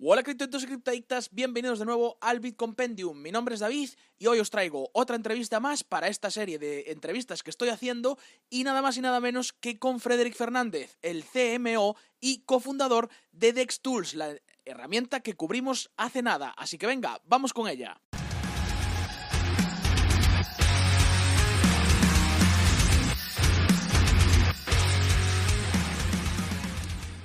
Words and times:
Hola 0.00 0.22
criptoitos 0.22 0.62
y 0.62 0.66
criptadictas, 0.66 1.28
bienvenidos 1.32 1.80
de 1.80 1.84
nuevo 1.84 2.18
al 2.20 2.38
Bitcompendium. 2.38 3.20
Mi 3.20 3.32
nombre 3.32 3.56
es 3.56 3.60
David 3.60 3.90
y 4.16 4.28
hoy 4.28 4.38
os 4.38 4.48
traigo 4.48 4.90
otra 4.92 5.16
entrevista 5.16 5.58
más 5.58 5.82
para 5.82 6.06
esta 6.06 6.30
serie 6.30 6.60
de 6.60 6.92
entrevistas 6.92 7.42
que 7.42 7.50
estoy 7.50 7.70
haciendo 7.70 8.16
y 8.48 8.62
nada 8.62 8.80
más 8.80 8.96
y 8.96 9.00
nada 9.00 9.18
menos 9.18 9.52
que 9.52 9.80
con 9.80 9.98
Frederick 9.98 10.36
Fernández, 10.36 10.96
el 11.02 11.24
CMO 11.24 11.96
y 12.20 12.42
cofundador 12.42 13.10
de 13.32 13.52
DexTools, 13.52 14.14
la 14.14 14.36
herramienta 14.64 15.18
que 15.18 15.34
cubrimos 15.34 15.90
hace 15.96 16.22
nada. 16.22 16.50
Así 16.50 16.78
que 16.78 16.86
venga, 16.86 17.20
vamos 17.24 17.52
con 17.52 17.66
ella. 17.66 18.00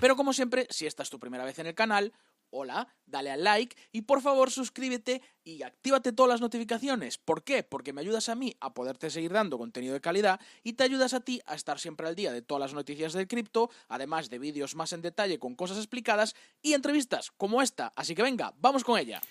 Pero 0.04 0.18
como 0.18 0.34
siempre, 0.34 0.68
si 0.70 0.86
esta 0.86 1.02
es 1.04 1.10
tu 1.10 1.18
primera 1.18 1.46
vez 1.46 1.60
en 1.60 1.68
el 1.68 1.76
canal, 1.76 2.12
hola, 2.54 2.88
dale 3.06 3.32
al 3.32 3.44
like 3.44 3.76
y 3.92 4.04
por 4.04 4.22
favor 4.22 4.52
suscríbete 4.52 5.22
y 5.44 5.64
actívate 5.64 6.14
todas 6.14 6.30
las 6.30 6.42
notificaciones. 6.42 7.18
¿Por 7.18 7.44
qué? 7.44 7.64
Porque 7.64 7.92
me 7.92 8.02
ayudas 8.02 8.30
a 8.30 8.36
mí 8.36 8.56
a 8.60 8.74
poderte 8.74 9.10
seguir 9.10 9.34
dando 9.34 9.58
contenido 9.58 9.94
de 9.94 10.02
calidad 10.02 10.40
y 10.64 10.74
te 10.74 10.84
ayudas 10.84 11.14
a 11.14 11.20
ti 11.20 11.42
a 11.46 11.56
estar 11.56 11.80
siempre 11.80 12.08
al 12.08 12.16
día 12.16 12.32
de 12.32 12.42
todas 12.42 12.62
las 12.62 12.74
noticias 12.74 13.14
del 13.14 13.28
cripto, 13.28 13.70
además 13.90 14.30
de 14.30 14.40
vídeos 14.40 14.76
más 14.76 14.94
en 14.94 15.02
detalle 15.02 15.40
con 15.40 15.56
cosas 15.56 15.78
explicadas 15.78 16.36
y 16.62 16.74
entrevistas 16.74 17.32
como 17.32 17.62
esta. 17.62 17.92
Así 17.96 18.16
que 18.16 18.24
venga, 18.24 18.54
vamos 18.60 18.84
con 18.84 19.00
ella. 19.00 19.22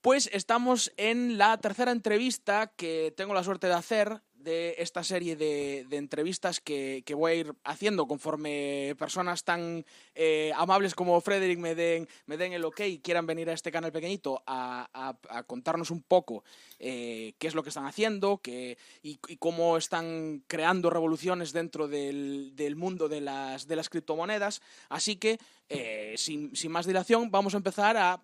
Pues 0.00 0.28
estamos 0.32 0.92
en 0.96 1.38
la 1.38 1.58
tercera 1.58 1.92
entrevista 1.92 2.72
que 2.76 3.12
tengo 3.16 3.34
la 3.34 3.44
suerte 3.44 3.66
de 3.66 3.74
hacer 3.74 4.22
de 4.46 4.76
esta 4.78 5.02
serie 5.02 5.34
de, 5.34 5.84
entrevistas 5.90 6.60
que, 6.60 7.02
voy 7.16 7.32
a 7.32 7.34
ir 7.34 7.54
haciendo 7.64 8.06
conforme 8.06 8.94
personas 8.96 9.42
tan 9.42 9.84
eh, 10.14 10.52
amables 10.54 10.94
como 10.94 11.20
Frederick 11.20 11.58
me 11.58 11.74
den, 11.74 12.06
el 12.28 12.64
ok 12.64 12.80
y 12.82 12.98
quieran 13.00 13.26
venir 13.26 13.50
a 13.50 13.54
este 13.54 13.72
canal 13.72 13.90
pequeñito 13.90 14.44
a, 14.46 15.16
contarnos 15.48 15.90
un 15.90 16.00
poco 16.00 16.44
eh, 16.78 17.34
qué 17.38 17.48
es 17.48 17.56
lo 17.56 17.64
que 17.64 17.70
están 17.70 17.86
haciendo 17.86 18.38
qué, 18.38 18.78
y, 19.02 19.16
cómo 19.38 19.76
están 19.76 20.44
creando 20.46 20.90
revoluciones 20.90 21.52
dentro 21.52 21.88
del, 21.88 22.74
mundo 22.76 23.08
de 23.08 23.20
las, 23.20 23.88
criptomonedas. 23.90 24.62
Así 24.88 25.16
que, 25.16 25.38
eh, 25.68 26.14
sin, 26.16 26.52
más 26.70 26.86
dilación, 26.86 27.32
vamos 27.32 27.54
a 27.54 27.56
empezar 27.56 27.96
a 27.96 28.22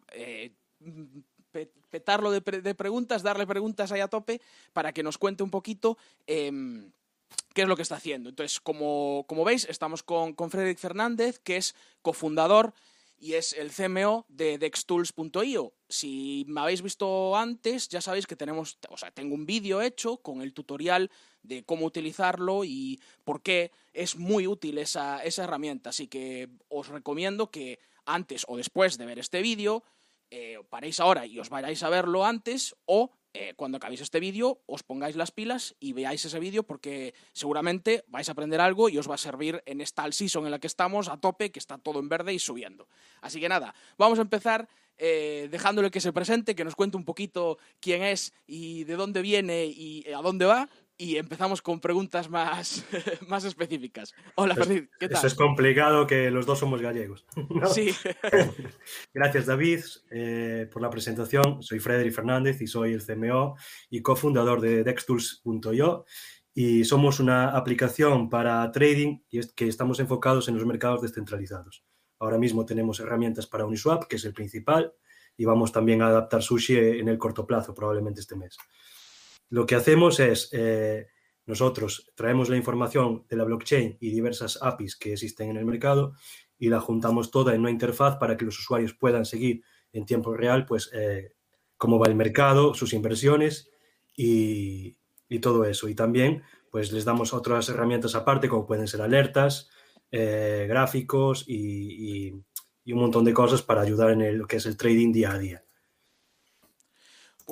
petarlo 1.91 2.31
de, 2.31 2.41
preguntas, 2.75 3.22
darle 3.22 3.47
preguntas 3.47 3.92
ahí 3.92 4.00
a 4.00 4.08
tope 4.08 4.41
para 4.72 4.92
que 4.92 5.03
nos 5.03 5.19
cuente 5.19 5.42
un 5.42 5.50
poquito 5.50 5.98
em, 6.27 6.91
qué 7.55 7.62
es 7.62 7.69
lo 7.69 7.77
que 7.77 7.83
está 7.83 7.97
haciendo. 7.97 8.31
Entonces, 8.31 8.61
como, 8.61 9.45
veis, 9.45 9.67
estamos 9.69 10.03
con, 10.03 10.33
con 10.34 10.50
Frederick 10.50 10.78
Fernández, 10.78 11.39
que 11.39 11.56
es 11.56 11.75
cofundador 12.03 12.73
y 13.23 13.34
es 13.34 13.53
el 13.53 13.70
CMO 13.70 14.27
de 14.28 14.58
dextools.io. 14.58 15.73
Si 15.89 16.45
me 16.48 16.61
habéis 16.61 16.83
visto 16.83 17.36
antes, 17.36 17.89
ya 17.89 18.00
sabéis 18.00 18.27
que 18.27 18.34
tenemos, 18.34 18.78
o 18.89 18.97
sea, 18.97 19.12
tengo 19.12 19.36
un 19.36 19.47
vídeo 19.47 19.80
hecho 19.80 20.17
con 20.17 20.42
el 20.42 20.53
tutorial 20.53 21.08
de 21.45 21.62
cómo 21.62 21.86
utilizarlo 21.86 22.64
y 22.64 23.00
por 23.23 23.42
qué 23.42 23.70
es 23.92 24.17
muy 24.17 24.48
útil 24.48 24.78
esa, 24.78 25.23
esa 25.23 25.45
herramienta. 25.45 25.91
Así 25.91 26.08
que 26.08 26.48
os 26.69 26.89
recomiendo 26.89 27.50
que 27.50 27.78
antes 28.06 28.45
o 28.48 28.56
después 28.56 28.98
de 28.98 29.06
ver 29.06 29.20
este 29.20 29.41
vídeo 29.41 29.84
eh, 30.34 30.56
paréis 30.70 30.98
ahora 30.98 31.27
y 31.27 31.38
os 31.38 31.50
vayáis 31.50 31.83
a 31.83 31.91
verlo 31.91 32.25
antes 32.25 32.75
o 32.86 33.11
eh, 33.34 33.52
cuando 33.55 33.77
acabéis 33.77 34.00
este 34.00 34.19
vídeo 34.19 34.62
os 34.64 34.83
pongáis 34.83 35.14
las 35.14 35.30
pilas 35.30 35.77
y 35.78 35.92
veáis 35.92 36.24
ese 36.24 36.41
vídeo 36.41 36.62
porque 36.62 37.12
seguramente 37.34 38.02
vais 38.08 38.30
a 38.30 38.33
aprender 38.33 38.58
algo 38.58 38.89
y 38.89 38.97
os 38.97 39.11
va 39.11 39.16
a 39.16 39.19
servir 39.19 39.62
en 39.66 39.83
esta 39.83 40.05
all 40.05 40.14
season 40.14 40.47
en 40.47 40.50
la 40.50 40.58
que 40.58 40.69
estamos 40.69 41.11
a 41.11 41.20
tope, 41.20 41.52
que 41.52 41.58
está 41.58 41.77
todo 41.77 42.00
en 42.00 42.08
verde 42.08 42.33
y 42.33 42.39
subiendo. 42.39 42.89
Así 43.20 43.41
que 43.41 43.48
nada, 43.50 43.74
vamos 43.98 44.19
a 44.19 44.22
empezar 44.22 44.70
eh, 44.97 45.48
dejándole 45.50 45.91
que 45.91 46.00
se 46.00 46.14
presente, 46.14 46.55
que 46.55 46.64
nos 46.64 46.77
cuente 46.77 46.96
un 46.96 47.05
poquito 47.05 47.58
quién 47.78 48.02
es 48.02 48.33
y 48.46 48.84
de 48.84 48.96
dónde 48.96 49.20
viene 49.20 49.67
y 49.67 50.11
a 50.12 50.23
dónde 50.23 50.46
va 50.46 50.70
y 50.98 51.17
empezamos 51.17 51.63
con 51.63 51.80
preguntas 51.80 52.30
más, 52.30 52.85
más 53.29 53.45
específicas. 53.45 54.14
Hola, 54.36 54.55
Freddy, 54.55 54.89
¿qué 54.98 55.08
tal? 55.08 55.19
Eso 55.19 55.27
es 55.27 55.35
complicado 55.35 56.07
que 56.07 56.30
los 56.30 56.47
dos 56.47 56.58
somos 56.58 56.80
gallegos. 56.80 57.27
Sí. 57.73 57.95
Gracias, 59.14 59.47
David, 59.47 59.81
eh, 60.11 60.69
por 60.73 60.83
la 60.83 60.91
presentación. 60.91 61.63
Soy 61.63 61.79
Frederick 61.79 62.14
Fernández 62.14 62.61
y 62.61 62.67
soy 62.67 62.92
el 62.92 63.05
CMO 63.05 63.57
y 63.91 64.02
cofundador 64.02 64.61
de 64.61 64.85
dextools.io 64.85 66.05
y 66.55 66.85
somos 66.85 67.20
una 67.20 67.57
aplicación 67.57 68.29
para 68.29 68.70
trading 68.73 69.20
y 69.31 69.39
es 69.39 69.52
que 69.52 69.69
estamos 69.69 70.01
enfocados 70.01 70.48
en 70.48 70.55
los 70.55 70.67
mercados 70.67 71.01
descentralizados. 71.01 71.85
Ahora 72.19 72.39
mismo 72.39 72.64
tenemos 72.64 73.01
herramientas 73.01 73.47
para 73.47 73.64
Uniswap, 73.64 74.05
que 74.05 74.17
es 74.17 74.25
el 74.25 74.35
principal, 74.35 74.92
y 75.36 75.45
vamos 75.45 75.73
también 75.73 76.02
a 76.02 76.08
adaptar 76.08 76.42
Sushi 76.42 76.77
en 76.77 77.08
el 77.08 77.19
corto 77.19 77.47
plazo, 77.47 77.75
probablemente 77.75 78.20
este 78.20 78.36
mes. 78.36 78.57
Lo 79.52 79.67
que 79.67 79.74
hacemos 79.74 80.18
es, 80.18 80.48
eh, 80.52 81.08
nosotros 81.45 82.11
traemos 82.14 82.48
la 82.48 82.57
información 82.57 83.27
de 83.29 83.36
la 83.36 83.45
blockchain 83.45 83.98
y 84.01 84.08
diversas 84.08 84.58
APIs 84.63 84.96
que 84.96 85.13
existen 85.13 85.51
en 85.51 85.58
el 85.58 85.67
mercado 85.67 86.14
y 86.58 86.70
la 86.70 86.80
juntamos 86.80 87.30
toda 87.30 87.55
en 87.55 87.61
una 87.61 87.70
interfaz 87.70 88.17
para 88.17 88.39
que 88.39 88.46
los 88.46 88.58
usuarios 88.58 88.95
puedan 88.95 89.27
seguir 89.27 89.63
en 89.92 90.07
tiempo 90.07 90.33
real, 90.33 90.64
pues, 90.64 90.89
eh, 90.95 91.35
cómo 91.77 91.98
va 91.98 92.07
el 92.07 92.14
mercado, 92.14 92.73
sus 92.73 92.95
inversiones 92.95 93.70
y, 94.17 94.96
todo 95.42 95.67
eso. 95.67 95.86
Y 95.86 95.95
también, 95.95 96.42
pues, 96.70 96.90
les 96.90 97.05
damos 97.05 97.34
otras 97.34 97.69
herramientas 97.69 98.14
aparte, 98.14 98.48
como 98.48 98.67
pueden 98.67 98.89
ser 98.89 99.02
alertas, 99.02 99.69
eh, 100.11 100.64
gráficos 100.67 101.45
y, 101.46 102.30
un 102.86 102.98
montón 102.98 103.27
de 103.27 103.34
cosas 103.34 103.61
para 103.61 103.83
ayudar 103.83 104.13
en 104.13 104.39
lo 104.39 104.46
que 104.46 104.57
es 104.57 104.64
el 104.64 104.79
trading 104.79 105.13
día 105.13 105.33
a 105.33 105.39
día 105.39 105.63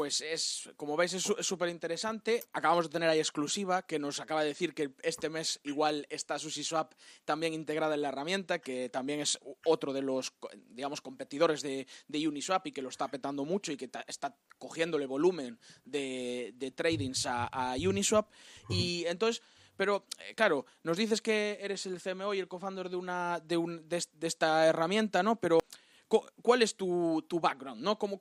pues 0.01 0.23
es, 0.23 0.71
como 0.79 0.97
veis, 0.97 1.13
es 1.13 1.31
súper 1.41 1.69
interesante. 1.69 2.43
Acabamos 2.55 2.87
de 2.87 2.91
tener 2.91 3.11
ahí 3.11 3.19
exclusiva 3.19 3.83
que 3.83 3.99
nos 3.99 4.19
acaba 4.19 4.41
de 4.41 4.49
decir 4.49 4.73
que 4.73 4.95
este 5.03 5.29
mes 5.29 5.61
igual 5.63 6.07
está 6.09 6.39
SushiSwap 6.39 6.95
también 7.27 7.53
integrada 7.53 7.97
en 7.97 8.01
la 8.01 8.09
herramienta, 8.09 8.61
que 8.61 8.89
también 8.89 9.21
es 9.21 9.39
otro 9.67 9.93
de 9.93 10.01
los, 10.01 10.33
digamos, 10.71 11.03
competidores 11.03 11.61
de, 11.61 11.87
Uniswap 12.27 12.67
y 12.69 12.73
que 12.73 12.81
lo 12.81 12.89
está 12.89 13.09
petando 13.09 13.45
mucho 13.45 13.73
y 13.73 13.77
que 13.77 13.91
está 14.07 14.35
cogiéndole 14.57 15.05
volumen 15.05 15.59
de, 15.85 16.55
de 16.55 16.71
tradings 16.71 17.27
a, 17.27 17.75
Uniswap. 17.77 18.33
Y 18.71 19.05
entonces... 19.05 19.43
Pero, 19.77 20.07
eh, 20.19 20.35
claro, 20.35 20.65
nos 20.83 20.97
dices 20.97 21.21
que 21.21 21.59
eres 21.61 21.85
el 21.85 22.01
CMO 22.01 22.33
y 22.33 22.39
el 22.39 22.49
co-founder 22.49 22.89
de, 22.89 22.97
una, 22.97 23.41
de, 23.41 23.57
un, 23.59 23.87
de, 23.87 24.03
esta 24.23 24.67
herramienta, 24.67 25.23
¿no? 25.23 25.37
Pero, 25.37 25.59
¿cuál 26.43 26.63
es 26.63 26.75
tu, 26.75 27.25
tu 27.29 27.41
background, 27.41 27.83
¿no? 27.83 27.99
¿Cómo, 27.99 28.19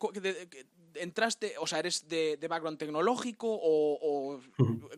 entraste, 0.95 1.55
o 1.59 1.67
sea, 1.67 1.79
eres 1.79 2.07
de, 2.07 2.38
background 2.50 2.77
tecnológico 2.77 3.47
o, 3.50 4.39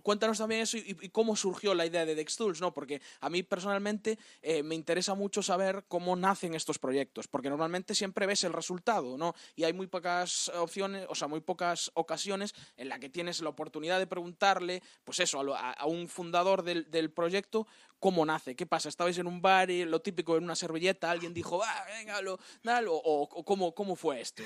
cuéntanos 0.03 0.37
también 0.37 0.61
eso 0.61 0.77
y, 0.77 1.09
cómo 1.09 1.35
surgió 1.35 1.73
la 1.73 1.85
idea 1.85 2.05
de 2.05 2.15
DexTools, 2.15 2.61
¿no? 2.61 2.73
Porque 2.73 3.01
a 3.19 3.29
mí 3.29 3.43
personalmente 3.43 4.17
eh, 4.41 4.63
me 4.63 4.75
interesa 4.75 5.13
mucho 5.15 5.41
saber 5.41 5.85
cómo 5.87 6.15
nacen 6.15 6.53
estos 6.53 6.79
proyectos, 6.79 7.27
porque 7.27 7.49
normalmente 7.49 7.95
siempre 7.95 8.25
ves 8.25 8.43
el 8.43 8.53
resultado, 8.53 9.17
¿no? 9.17 9.33
Y 9.55 9.63
hay 9.63 9.73
muy 9.73 9.87
pocas 9.87 10.49
opciones, 10.49 11.05
o 11.09 11.15
sea, 11.15 11.27
muy 11.27 11.41
pocas 11.41 11.91
ocasiones 11.93 12.53
en 12.77 12.89
la 12.89 12.99
que 12.99 13.09
tienes 13.09 13.41
la 13.41 13.49
oportunidad 13.49 13.99
de 13.99 14.07
preguntarle, 14.07 14.81
pues 15.03 15.19
eso, 15.19 15.41
a, 15.55 15.85
un 15.85 16.07
fundador 16.07 16.63
del, 16.63 16.89
del 16.89 17.11
proyecto 17.11 17.67
cómo 18.01 18.25
nace, 18.25 18.55
qué 18.55 18.65
pasa, 18.65 18.89
estabais 18.89 19.17
en 19.19 19.27
un 19.27 19.41
bar 19.41 19.69
y 19.69 19.85
lo 19.85 20.01
típico 20.01 20.35
en 20.35 20.43
una 20.43 20.55
servilleta, 20.55 21.11
alguien 21.11 21.35
dijo, 21.35 21.63
ah, 21.63 21.85
venga, 21.99 22.19
lo, 22.21 22.39
dalo, 22.63 22.93
o, 22.95 23.45
cómo, 23.45 23.75
cómo 23.75 23.95
fue 23.95 24.19
esto. 24.19 24.41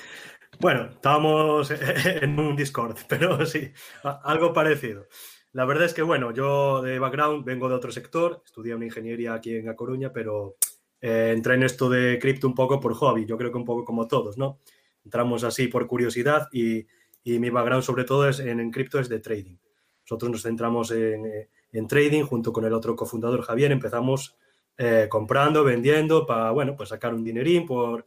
Bueno, 0.59 0.89
estábamos 0.91 1.71
en 2.05 2.37
un 2.37 2.55
Discord, 2.55 2.97
pero 3.09 3.45
sí, 3.45 3.71
algo 4.03 4.53
parecido. 4.53 5.07
La 5.53 5.63
verdad 5.63 5.85
es 5.85 5.93
que, 5.93 6.01
bueno, 6.01 6.33
yo 6.33 6.81
de 6.81 6.99
background 6.99 7.45
vengo 7.45 7.69
de 7.69 7.75
otro 7.75 7.93
sector, 7.93 8.43
estudié 8.45 8.75
una 8.75 8.85
ingeniería 8.85 9.33
aquí 9.33 9.55
en 9.55 9.69
A 9.69 9.75
Coruña, 9.75 10.11
pero 10.11 10.57
eh, 10.99 11.31
entré 11.33 11.55
en 11.55 11.63
esto 11.63 11.89
de 11.89 12.19
cripto 12.19 12.47
un 12.47 12.55
poco 12.55 12.81
por 12.81 12.93
hobby, 12.93 13.25
yo 13.25 13.37
creo 13.37 13.51
que 13.51 13.57
un 13.57 13.65
poco 13.65 13.85
como 13.85 14.05
todos, 14.05 14.37
¿no? 14.37 14.59
Entramos 15.05 15.45
así 15.45 15.69
por 15.69 15.87
curiosidad 15.87 16.49
y, 16.51 16.85
y 17.23 17.39
mi 17.39 17.49
background 17.49 17.83
sobre 17.85 18.03
todo 18.03 18.27
es 18.27 18.39
en, 18.39 18.59
en 18.59 18.69
cripto 18.69 18.99
es 18.99 19.07
de 19.07 19.21
trading. 19.21 19.55
Nosotros 20.01 20.29
nos 20.29 20.41
centramos 20.43 20.91
en, 20.91 21.25
eh, 21.25 21.49
en 21.75 21.87
trading 21.87 22.23
junto 22.23 22.53
con 22.53 22.65
el 22.65 22.73
otro 22.73 22.95
cofundador 22.95 23.41
Javier. 23.41 23.71
Empezamos 23.71 24.37
eh, 24.77 25.07
comprando, 25.09 25.63
vendiendo 25.63 26.25
para, 26.25 26.51
bueno, 26.51 26.75
pues 26.75 26.89
sacar 26.89 27.13
un 27.13 27.23
dinerín 27.23 27.65
por, 27.65 28.05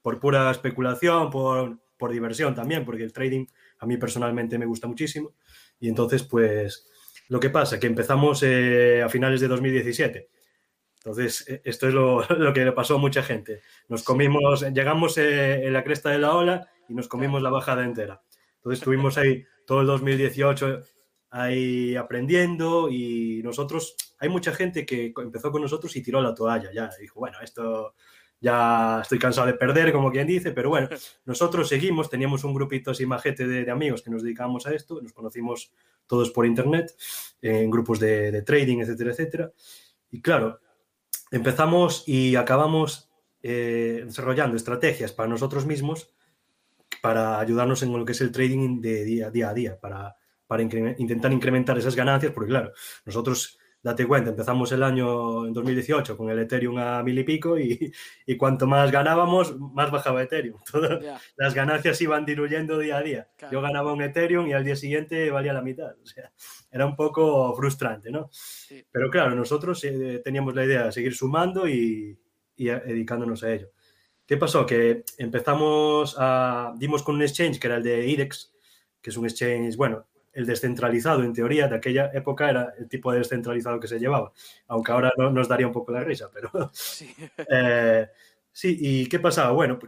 por 0.00 0.18
pura 0.18 0.50
especulación, 0.50 1.30
por, 1.30 1.78
por 1.98 2.10
diversión 2.10 2.54
también, 2.54 2.84
porque 2.84 3.04
el 3.04 3.12
trading 3.12 3.46
a 3.78 3.86
mí 3.86 3.96
personalmente 3.98 4.58
me 4.58 4.66
gusta 4.66 4.88
muchísimo. 4.88 5.34
Y 5.78 5.88
entonces, 5.88 6.22
pues, 6.22 6.88
lo 7.28 7.38
que 7.38 7.50
pasa, 7.50 7.78
que 7.78 7.86
empezamos 7.86 8.42
eh, 8.42 9.02
a 9.02 9.08
finales 9.08 9.40
de 9.40 9.48
2017. 9.48 10.30
Entonces, 10.96 11.48
e, 11.48 11.60
esto 11.64 11.88
es 11.88 11.94
lo, 11.94 12.22
lo, 12.38 12.52
que 12.52 12.64
le 12.64 12.72
pasó 12.72 12.94
a 12.94 12.98
mucha 12.98 13.22
gente. 13.22 13.60
Nos 13.88 14.02
comimos, 14.02 14.62
llegamos 14.72 15.18
eh, 15.18 15.66
en 15.66 15.72
la 15.72 15.84
cresta 15.84 16.10
de 16.10 16.18
la 16.18 16.34
ola 16.34 16.68
y 16.88 16.94
nos 16.94 17.08
comimos 17.08 17.42
la 17.42 17.50
bajada 17.50 17.84
entera. 17.84 18.22
Entonces, 18.56 18.78
estuvimos 18.80 19.18
ahí 19.18 19.44
todo 19.66 19.82
el 19.82 19.86
2018 19.86 20.82
ahí 21.32 21.96
aprendiendo 21.96 22.90
y 22.90 23.40
nosotros, 23.42 23.96
hay 24.18 24.28
mucha 24.28 24.52
gente 24.52 24.84
que 24.84 25.14
empezó 25.16 25.50
con 25.50 25.62
nosotros 25.62 25.96
y 25.96 26.02
tiró 26.02 26.20
la 26.20 26.34
toalla 26.34 26.70
ya, 26.72 26.90
dijo, 27.00 27.20
bueno, 27.20 27.38
esto 27.42 27.94
ya 28.38 29.00
estoy 29.00 29.18
cansado 29.18 29.46
de 29.46 29.54
perder, 29.54 29.92
como 29.92 30.10
quien 30.12 30.26
dice, 30.26 30.52
pero 30.52 30.68
bueno, 30.68 30.88
nosotros 31.24 31.68
seguimos, 31.68 32.10
teníamos 32.10 32.44
un 32.44 32.52
grupito 32.52 32.90
así 32.90 33.06
majete 33.06 33.46
de, 33.46 33.64
de 33.64 33.70
amigos 33.70 34.02
que 34.02 34.10
nos 34.10 34.22
dedicábamos 34.22 34.66
a 34.66 34.74
esto, 34.74 35.00
nos 35.00 35.14
conocimos 35.14 35.72
todos 36.06 36.30
por 36.30 36.44
internet, 36.44 36.94
en 37.40 37.70
grupos 37.70 37.98
de, 37.98 38.30
de 38.30 38.42
trading, 38.42 38.80
etcétera, 38.80 39.12
etcétera. 39.12 39.52
Y 40.10 40.20
claro, 40.20 40.60
empezamos 41.30 42.06
y 42.06 42.36
acabamos 42.36 43.10
eh, 43.42 44.02
desarrollando 44.04 44.56
estrategias 44.56 45.12
para 45.12 45.30
nosotros 45.30 45.64
mismos 45.64 46.12
para 47.00 47.40
ayudarnos 47.40 47.82
en 47.82 47.96
lo 47.96 48.04
que 48.04 48.12
es 48.12 48.20
el 48.20 48.30
trading 48.30 48.82
de 48.82 49.02
día, 49.04 49.30
día 49.30 49.48
a 49.48 49.54
día, 49.54 49.80
para, 49.80 50.14
para 50.52 50.62
incre 50.62 50.94
intentar 50.98 51.32
incrementar 51.32 51.78
esas 51.78 51.96
ganancias, 51.96 52.30
porque 52.30 52.50
claro, 52.50 52.74
nosotros 53.06 53.58
date 53.82 54.06
cuenta, 54.06 54.28
empezamos 54.28 54.70
el 54.72 54.82
año 54.82 55.46
en 55.46 55.54
2018 55.54 56.14
con 56.14 56.28
el 56.28 56.40
Ethereum 56.40 56.76
a 56.76 57.02
mil 57.02 57.18
y 57.18 57.24
pico 57.24 57.58
y, 57.58 57.90
y 58.26 58.36
cuanto 58.36 58.66
más 58.66 58.92
ganábamos, 58.92 59.58
más 59.58 59.90
bajaba 59.90 60.22
Ethereum. 60.22 60.60
Todas 60.70 61.00
yeah. 61.00 61.18
Las 61.36 61.54
ganancias 61.54 61.98
iban 62.02 62.26
diluyendo 62.26 62.78
día 62.78 62.98
a 62.98 63.02
día. 63.02 63.28
Claro. 63.38 63.50
Yo 63.50 63.62
ganaba 63.62 63.94
un 63.94 64.02
Ethereum 64.02 64.46
y 64.46 64.52
al 64.52 64.62
día 64.62 64.76
siguiente 64.76 65.30
valía 65.30 65.54
la 65.54 65.62
mitad. 65.62 65.96
O 66.02 66.04
sea, 66.06 66.30
era 66.70 66.84
un 66.84 66.96
poco 66.96 67.56
frustrante, 67.56 68.10
¿no? 68.10 68.28
Sí. 68.30 68.84
Pero 68.90 69.08
claro, 69.08 69.34
nosotros 69.34 69.82
eh, 69.84 70.20
teníamos 70.22 70.54
la 70.54 70.66
idea 70.66 70.84
de 70.84 70.92
seguir 70.92 71.14
sumando 71.14 71.66
y, 71.66 72.20
y 72.56 72.64
dedicándonos 72.66 73.42
a 73.42 73.54
ello. 73.54 73.70
¿Qué 74.26 74.36
pasó? 74.36 74.66
Que 74.66 75.02
empezamos 75.16 76.14
a... 76.18 76.74
dimos 76.76 77.02
con 77.02 77.14
un 77.14 77.22
exchange 77.22 77.58
que 77.58 77.68
era 77.68 77.76
el 77.76 77.82
de 77.82 78.06
IREX, 78.06 78.52
que 79.00 79.08
es 79.08 79.16
un 79.16 79.24
exchange, 79.24 79.76
bueno, 79.76 80.06
el 80.32 80.46
descentralizado, 80.46 81.22
en 81.22 81.32
teoría, 81.32 81.68
de 81.68 81.76
aquella 81.76 82.10
época 82.12 82.48
era 82.48 82.72
el 82.78 82.88
tipo 82.88 83.12
de 83.12 83.18
descentralizado 83.18 83.78
que 83.78 83.88
se 83.88 83.98
llevaba, 83.98 84.32
aunque 84.68 84.92
ahora 84.92 85.12
no, 85.16 85.30
nos 85.30 85.48
daría 85.48 85.66
un 85.66 85.72
poco 85.72 85.92
la 85.92 86.04
risa, 86.04 86.30
pero... 86.32 86.50
Sí, 86.72 87.14
eh, 87.50 88.08
sí 88.50 88.76
¿y 88.80 89.06
qué 89.08 89.18
pasaba? 89.18 89.52
Bueno, 89.52 89.78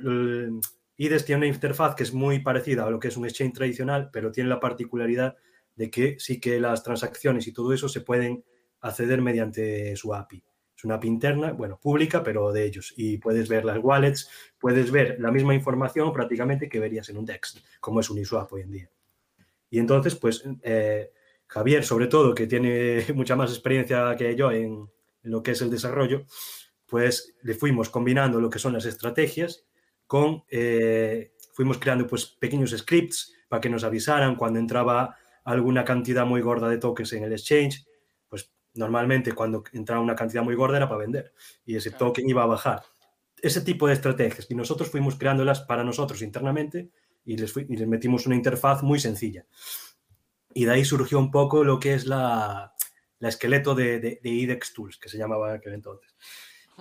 IDES 0.96 1.24
tiene 1.24 1.46
una 1.46 1.54
interfaz 1.54 1.94
que 1.94 2.04
es 2.04 2.12
muy 2.12 2.40
parecida 2.40 2.86
a 2.86 2.90
lo 2.90 3.00
que 3.00 3.08
es 3.08 3.16
un 3.16 3.24
exchange 3.24 3.54
tradicional, 3.54 4.10
pero 4.12 4.30
tiene 4.30 4.48
la 4.48 4.60
particularidad 4.60 5.36
de 5.74 5.90
que 5.90 6.16
sí 6.18 6.40
que 6.40 6.60
las 6.60 6.82
transacciones 6.82 7.46
y 7.46 7.52
todo 7.52 7.72
eso 7.72 7.88
se 7.88 8.00
pueden 8.00 8.44
acceder 8.80 9.20
mediante 9.20 9.96
su 9.96 10.14
API. 10.14 10.44
Es 10.76 10.84
una 10.84 10.96
API 10.96 11.08
interna, 11.08 11.52
bueno, 11.52 11.78
pública, 11.80 12.22
pero 12.22 12.52
de 12.52 12.64
ellos. 12.64 12.92
Y 12.96 13.18
puedes 13.18 13.48
ver 13.48 13.64
las 13.64 13.78
wallets, 13.82 14.28
puedes 14.58 14.90
ver 14.90 15.16
la 15.18 15.32
misma 15.32 15.54
información 15.54 16.12
prácticamente 16.12 16.68
que 16.68 16.80
verías 16.80 17.08
en 17.08 17.16
un 17.16 17.24
DEX, 17.24 17.62
como 17.80 18.00
es 18.00 18.10
Uniswap 18.10 18.52
hoy 18.52 18.62
en 18.62 18.70
día. 18.70 18.90
Y 19.74 19.80
entonces, 19.80 20.14
pues 20.14 20.44
eh, 20.62 21.10
Javier, 21.48 21.84
sobre 21.84 22.06
todo, 22.06 22.32
que 22.32 22.46
tiene 22.46 23.04
mucha 23.16 23.34
más 23.34 23.50
experiencia 23.50 24.14
que 24.14 24.36
yo 24.36 24.52
en, 24.52 24.88
en, 25.24 25.30
lo 25.32 25.42
que 25.42 25.50
es 25.50 25.62
el 25.62 25.70
desarrollo, 25.70 26.26
pues 26.86 27.34
le 27.42 27.54
fuimos 27.54 27.90
combinando 27.90 28.40
lo 28.40 28.48
que 28.48 28.60
son 28.60 28.72
las 28.72 28.84
estrategias 28.84 29.66
con, 30.06 30.44
eh, 30.48 31.32
fuimos 31.54 31.78
creando 31.78 32.06
pues 32.06 32.24
pequeños 32.24 32.70
scripts 32.70 33.34
para 33.48 33.60
que 33.60 33.68
nos 33.68 33.82
avisaran 33.82 34.36
cuando 34.36 34.60
entraba 34.60 35.16
alguna 35.42 35.84
cantidad 35.84 36.24
muy 36.24 36.40
gorda 36.40 36.68
de 36.68 36.78
tokens 36.78 37.12
en 37.14 37.24
el 37.24 37.32
exchange, 37.32 37.84
pues 38.28 38.52
normalmente 38.74 39.32
cuando 39.32 39.64
entraba 39.72 40.00
una 40.00 40.14
cantidad 40.14 40.44
muy 40.44 40.54
gorda 40.54 40.76
era 40.76 40.88
para 40.88 41.00
vender 41.00 41.32
y 41.64 41.74
ese 41.74 41.90
token 41.90 42.28
iba 42.28 42.44
a 42.44 42.46
bajar. 42.46 42.82
Ese 43.42 43.60
tipo 43.60 43.88
de 43.88 43.94
estrategias. 43.94 44.48
Y 44.48 44.54
nosotros 44.54 44.88
fuimos 44.88 45.16
creándolas 45.16 45.62
para 45.62 45.82
nosotros 45.82 46.22
internamente 46.22 46.92
y 47.24 47.36
les, 47.36 47.52
fui, 47.52 47.66
y 47.68 47.76
les 47.76 47.88
metimos 47.88 48.26
una 48.26 48.36
interfaz 48.36 48.82
muy 48.82 48.98
sencilla. 49.00 49.46
Y 50.52 50.64
de 50.66 50.72
ahí 50.72 50.84
surgió 50.84 51.18
un 51.18 51.30
poco 51.30 51.64
lo 51.64 51.80
que 51.80 51.94
es 51.94 52.06
la, 52.06 52.74
la 53.18 53.28
esqueleto 53.28 53.74
de, 53.74 53.98
de, 54.00 54.20
de, 54.22 54.30
IDEX 54.30 54.72
Tools, 54.72 54.98
que 54.98 55.08
se 55.08 55.18
llamaba 55.18 55.50
en 55.50 55.56
aquel 55.56 55.74
entonces. 55.74 56.14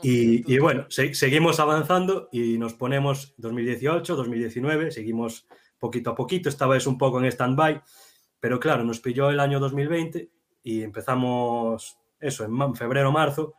Y, 0.02 0.52
y 0.52 0.58
bueno, 0.58 0.88
se, 0.90 1.14
seguimos 1.14 1.60
avanzando 1.60 2.28
y 2.32 2.58
nos 2.58 2.74
ponemos 2.74 3.36
2018, 3.38 4.16
2019, 4.16 4.90
seguimos 4.90 5.46
poquito 5.78 6.10
a 6.10 6.16
poquito, 6.16 6.50
estaba 6.50 6.76
eso 6.76 6.90
un 6.90 6.98
poco 6.98 7.20
en 7.20 7.26
stand-by, 7.26 7.80
pero 8.40 8.60
claro, 8.60 8.84
nos 8.84 9.00
pilló 9.00 9.30
el 9.30 9.40
año 9.40 9.60
2020 9.60 10.32
y 10.64 10.82
empezamos 10.82 12.00
eso 12.20 12.44
en 12.44 12.76
febrero, 12.76 13.12
marzo, 13.12 13.54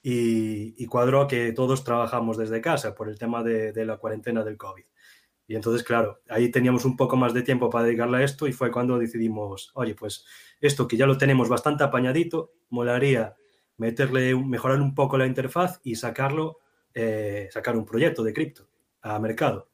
y, 0.00 0.80
y, 0.80 0.86
cuadró 0.86 1.26
que 1.26 1.52
todos 1.52 1.82
trabajamos 1.82 2.36
desde 2.36 2.60
casa 2.60 2.94
por 2.94 3.08
el 3.08 3.18
tema 3.18 3.42
de, 3.42 3.72
de 3.72 3.84
la 3.84 3.96
cuarentena 3.96 4.44
del 4.44 4.56
COVID. 4.56 4.84
Y 5.46 5.54
entonces, 5.56 5.82
claro, 5.82 6.20
ahí 6.28 6.50
teníamos 6.50 6.84
un 6.84 6.96
poco 6.96 7.16
más 7.16 7.34
de 7.34 7.42
tiempo 7.42 7.68
para 7.68 7.84
dedicarle 7.84 8.18
a 8.18 8.22
esto 8.22 8.46
y 8.46 8.52
fue 8.52 8.70
cuando 8.70 8.98
decidimos, 8.98 9.70
oye, 9.74 9.94
pues 9.94 10.24
esto 10.60 10.88
que 10.88 10.96
ya 10.96 11.06
lo 11.06 11.18
tenemos 11.18 11.48
bastante 11.48 11.84
apañadito, 11.84 12.52
molaría 12.70 13.36
meterle, 13.76 14.34
mejorar 14.34 14.80
un 14.80 14.94
poco 14.94 15.18
la 15.18 15.26
interfaz 15.26 15.80
y 15.82 15.96
sacarlo, 15.96 16.58
eh, 16.94 17.48
sacar 17.50 17.76
un 17.76 17.84
proyecto 17.84 18.22
de 18.22 18.32
cripto 18.32 18.68
a 19.02 19.18
mercado. 19.18 19.68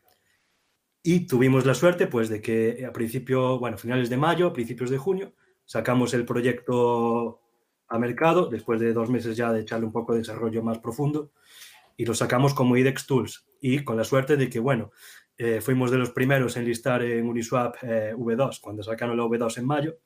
Y 1.03 1.27
tuvimos 1.27 1.65
la 1.65 1.75
suerte, 1.75 2.07
pues, 2.07 2.29
de 2.29 2.43
que 2.43 2.85
a 2.87 2.93
principio, 2.93 3.59
bueno, 3.59 3.79
finales 3.79 4.11
de 4.11 4.17
mayo, 4.17 4.53
principios 4.53 4.91
de 4.91 4.99
junio, 4.99 5.33
sacamos 5.65 6.13
el 6.15 6.27
proyecto 6.27 7.41
a 7.89 7.99
mercado, 7.99 8.49
después 8.49 8.81
de 8.81 8.93
dos 8.93 9.09
meses 9.09 9.37
ya 9.37 9.53
de 9.53 9.61
echarle 9.61 9.87
un 9.87 9.93
poco 9.93 10.13
de 10.13 10.19
desarrollo 10.19 10.63
más 10.63 10.79
profundo, 10.79 11.33
y 11.97 12.05
lo 12.05 12.15
sacamos 12.15 12.55
como 12.55 12.77
IDEX 12.77 13.07
Tools. 13.07 13.47
Y 13.61 13.85
con 13.85 13.97
la 13.97 14.05
suerte 14.05 14.37
de 14.37 14.51
que, 14.51 14.59
bueno, 14.59 14.91
eh, 15.43 15.63
fuimos 15.63 15.91
de 15.91 15.97
los 15.97 16.11
primeros 16.11 16.59
en 16.59 16.67
listar 16.67 17.03
en 17.03 17.27
Uniswap 17.27 17.77
eh, 17.81 18.13
V2 18.15 18.61
cuando 18.61 18.83
sacaron 18.83 19.17
la 19.17 19.25
V2 19.25 19.57
en 19.57 19.67
mayo 19.67 19.97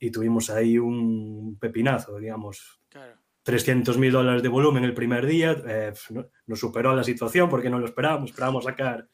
y 0.00 0.10
tuvimos 0.10 0.50
ahí 0.50 0.76
un 0.76 1.56
pepinazo, 1.60 2.18
digamos. 2.18 2.80
Claro. 2.88 3.16
300 3.44 3.96
mil 3.96 4.10
dólares 4.10 4.42
de 4.42 4.48
volumen 4.48 4.82
el 4.82 4.92
primer 4.92 5.24
día, 5.24 5.56
eh, 5.68 5.92
nos 6.48 6.58
superó 6.58 6.96
la 6.96 7.04
situación 7.04 7.48
porque 7.48 7.70
no 7.70 7.78
lo 7.78 7.86
esperábamos, 7.86 8.30
esperábamos 8.30 8.64
sacar 8.64 9.08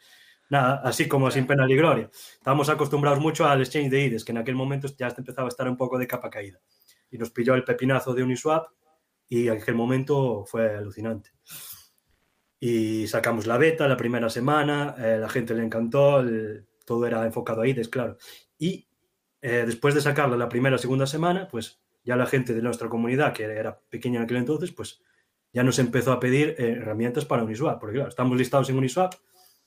nada, 0.48 0.80
así 0.82 1.06
como 1.06 1.30
sin 1.30 1.46
pena 1.46 1.66
ni 1.66 1.76
gloria. 1.76 2.08
Estábamos 2.14 2.70
acostumbrados 2.70 3.20
mucho 3.20 3.44
al 3.44 3.60
exchange 3.60 3.90
de 3.90 4.04
IDES, 4.06 4.24
que 4.24 4.32
en 4.32 4.38
aquel 4.38 4.54
momento 4.54 4.88
ya 4.96 5.08
empezaba 5.08 5.48
a 5.48 5.50
estar 5.50 5.68
un 5.68 5.76
poco 5.76 5.98
de 5.98 6.06
capa 6.06 6.30
caída. 6.30 6.62
Y 7.10 7.18
nos 7.18 7.28
pilló 7.28 7.54
el 7.54 7.64
pepinazo 7.64 8.14
de 8.14 8.22
Uniswap 8.22 8.68
y 9.28 9.48
en 9.48 9.58
aquel 9.58 9.74
momento 9.74 10.46
fue 10.46 10.76
alucinante 10.76 11.32
y 12.64 13.08
sacamos 13.08 13.48
la 13.48 13.58
beta 13.58 13.88
la 13.88 13.96
primera 13.96 14.30
semana, 14.30 14.94
eh, 14.96 15.18
la 15.18 15.28
gente 15.28 15.52
le 15.52 15.64
encantó, 15.64 16.24
todo 16.86 17.04
era 17.08 17.26
enfocado 17.26 17.62
a 17.62 17.66
IDES, 17.66 17.88
claro. 17.88 18.18
Y 18.56 18.86
eh, 19.40 19.64
después 19.66 19.96
de 19.96 20.00
sacarla 20.00 20.36
la 20.36 20.48
primera 20.48 20.78
segunda 20.78 21.08
semana, 21.08 21.48
pues 21.48 21.80
ya 22.04 22.14
la 22.14 22.24
gente 22.24 22.54
de 22.54 22.62
nuestra 22.62 22.88
comunidad, 22.88 23.32
que 23.32 23.42
era 23.42 23.80
pequeña 23.90 24.18
en 24.18 24.26
aquel 24.26 24.36
entonces, 24.36 24.70
pues 24.70 25.02
ya 25.52 25.64
nos 25.64 25.80
empezó 25.80 26.12
a 26.12 26.20
pedir 26.20 26.54
eh, 26.56 26.76
herramientas 26.78 27.24
para 27.24 27.42
Uniswap, 27.42 27.80
porque 27.80 27.96
claro, 27.96 28.10
estamos 28.10 28.38
listados 28.38 28.70
en 28.70 28.78
Uniswap 28.78 29.14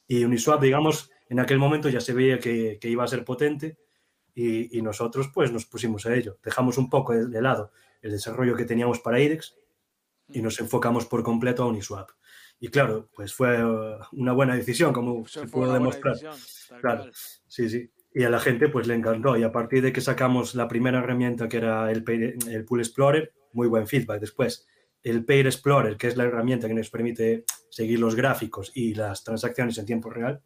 y 0.07 0.23
Uniswap, 0.23 0.61
digamos, 0.61 1.11
en 1.27 1.41
aquel 1.41 1.59
momento 1.59 1.89
ya 1.89 1.99
se 1.99 2.13
veía 2.13 2.39
que, 2.39 2.79
iba 2.81 3.03
a 3.03 3.07
ser 3.07 3.25
potente 3.25 3.77
y, 4.33 4.77
y, 4.77 4.81
nosotros 4.81 5.29
pues 5.33 5.51
nos 5.51 5.65
pusimos 5.65 6.05
a 6.05 6.15
ello. 6.15 6.39
Dejamos 6.41 6.77
un 6.77 6.89
poco 6.89 7.11
de, 7.11 7.27
de 7.27 7.41
lado 7.41 7.73
el 8.01 8.11
desarrollo 8.11 8.55
que 8.55 8.63
teníamos 8.63 9.01
para 9.01 9.19
IDEX 9.19 9.57
y 10.29 10.41
nos 10.41 10.61
enfocamos 10.61 11.05
por 11.05 11.23
completo 11.23 11.63
a 11.63 11.67
Uniswap. 11.67 12.11
Y 12.65 12.69
claro, 12.69 13.09
pues 13.15 13.31
fue 13.31 13.63
uh, 13.63 13.99
una 14.13 14.33
buena 14.33 14.55
decisión, 14.55 14.91
como 14.91 15.27
se, 15.27 15.41
se 15.41 15.47
pudo 15.47 15.71
demostrar. 15.71 16.15
Decisión, 16.15 16.79
claro, 16.81 17.01
cual. 17.01 17.11
sí, 17.13 17.69
sí. 17.69 17.91
Y 18.11 18.23
a 18.23 18.29
la 18.31 18.39
gente 18.39 18.69
pues 18.69 18.87
le 18.87 18.95
encantó. 18.95 19.37
Y 19.37 19.43
a 19.43 19.51
partir 19.51 19.83
de 19.83 19.93
que 19.93 20.01
sacamos 20.01 20.55
la 20.55 20.67
primera 20.67 20.97
herramienta 20.97 21.47
que 21.47 21.57
era 21.57 21.91
el, 21.91 22.03
el 22.49 22.65
Pool 22.65 22.79
Explorer, 22.79 23.33
muy 23.53 23.67
buen 23.67 23.85
feedback. 23.85 24.19
Después, 24.19 24.65
el 25.03 25.23
Pair 25.25 25.45
Explorer, 25.45 25.95
que 25.95 26.07
es 26.07 26.17
la 26.17 26.23
herramienta 26.23 26.67
que 26.67 26.73
nos 26.73 26.89
permite 26.89 27.43
seguir 27.69 27.99
los 27.99 28.15
gráficos 28.15 28.71
y 28.73 28.95
las 28.95 29.23
transacciones 29.23 29.77
en 29.77 29.85
tiempo 29.85 30.09
real, 30.09 30.41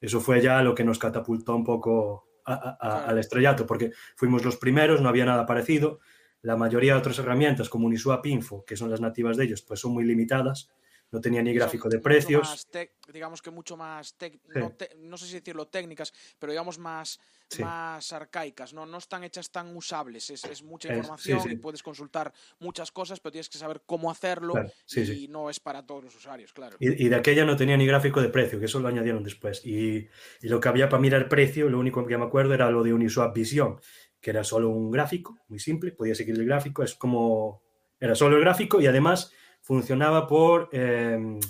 eso 0.00 0.20
fue 0.20 0.40
ya 0.40 0.60
lo 0.60 0.74
que 0.74 0.82
nos 0.82 0.98
catapultó 0.98 1.54
un 1.54 1.62
poco 1.62 2.26
a, 2.44 2.54
a, 2.54 2.78
claro. 2.78 3.06
al 3.10 3.18
estrellato, 3.20 3.64
porque 3.64 3.92
fuimos 4.16 4.44
los 4.44 4.56
primeros, 4.56 5.00
no 5.00 5.08
había 5.08 5.24
nada 5.24 5.46
parecido. 5.46 6.00
La 6.42 6.56
mayoría 6.56 6.94
de 6.94 6.98
otras 6.98 7.20
herramientas, 7.20 7.68
como 7.68 7.86
Uniswap 7.86 8.26
Info, 8.26 8.64
que 8.64 8.76
son 8.76 8.90
las 8.90 9.00
nativas 9.00 9.36
de 9.36 9.44
ellos, 9.44 9.62
pues 9.62 9.78
son 9.78 9.92
muy 9.92 10.04
limitadas 10.04 10.68
no 11.14 11.20
tenía 11.20 11.42
ni 11.42 11.54
gráfico 11.54 11.88
de 11.88 12.00
precios. 12.00 12.66
digamos 13.12 13.40
que 13.40 13.50
mucho 13.50 13.76
más, 13.76 14.16
sí. 14.18 14.40
no, 14.98 15.16
sé 15.16 15.26
si 15.26 15.34
decirlo 15.34 15.68
técnicas, 15.68 16.12
pero 16.40 16.52
digamos 16.52 16.76
más, 16.78 17.20
sí. 17.48 17.62
más 17.62 18.12
arcaicas, 18.12 18.74
¿no? 18.74 18.84
no 18.84 18.98
están 18.98 19.22
hechas 19.22 19.50
tan 19.50 19.74
usables, 19.76 20.28
es, 20.30 20.44
es 20.44 20.64
mucha 20.64 20.92
información 20.92 21.40
sí, 21.40 21.50
y 21.52 21.56
puedes 21.56 21.84
consultar 21.84 22.32
muchas 22.58 22.90
cosas, 22.90 23.20
pero 23.20 23.30
tienes 23.30 23.48
que 23.48 23.58
saber 23.58 23.82
cómo 23.86 24.10
hacerlo 24.10 24.54
claro. 24.54 24.70
y 24.96 25.28
no 25.28 25.48
es 25.48 25.60
para 25.60 25.86
todos 25.86 26.02
los 26.02 26.16
usuarios, 26.16 26.52
claro. 26.52 26.76
Y, 26.80 27.06
y, 27.06 27.08
de 27.08 27.14
aquella 27.14 27.44
no 27.44 27.56
tenía 27.56 27.76
ni 27.76 27.86
gráfico 27.86 28.20
de 28.20 28.28
precio, 28.28 28.58
que 28.58 28.66
eso 28.66 28.80
lo 28.80 28.88
añadieron 28.88 29.22
después. 29.22 29.64
Y, 29.64 30.08
y 30.42 30.48
lo 30.48 30.58
que 30.58 30.68
había 30.68 30.88
para 30.88 31.00
mirar 31.00 31.28
precio, 31.28 31.68
lo 31.68 31.78
único 31.78 32.04
que 32.04 32.18
me 32.18 32.24
acuerdo 32.24 32.54
era 32.54 32.70
lo 32.72 32.82
de 32.82 32.92
Uniswap 32.92 33.32
Vision, 33.32 33.78
que 34.20 34.30
era 34.30 34.42
solo 34.42 34.70
un 34.70 34.90
gráfico, 34.90 35.38
muy 35.46 35.60
simple, 35.60 35.92
podía 35.92 36.16
seguir 36.16 36.34
el 36.34 36.44
gráfico, 36.44 36.82
es 36.82 36.94
como... 36.96 37.62
Era 38.00 38.16
solo 38.16 38.36
el 38.36 38.42
gráfico 38.42 38.80
y 38.80 38.86
además 38.86 39.32
funcionaba 39.64 40.26
por... 40.26 40.68
Eh, 40.72 41.40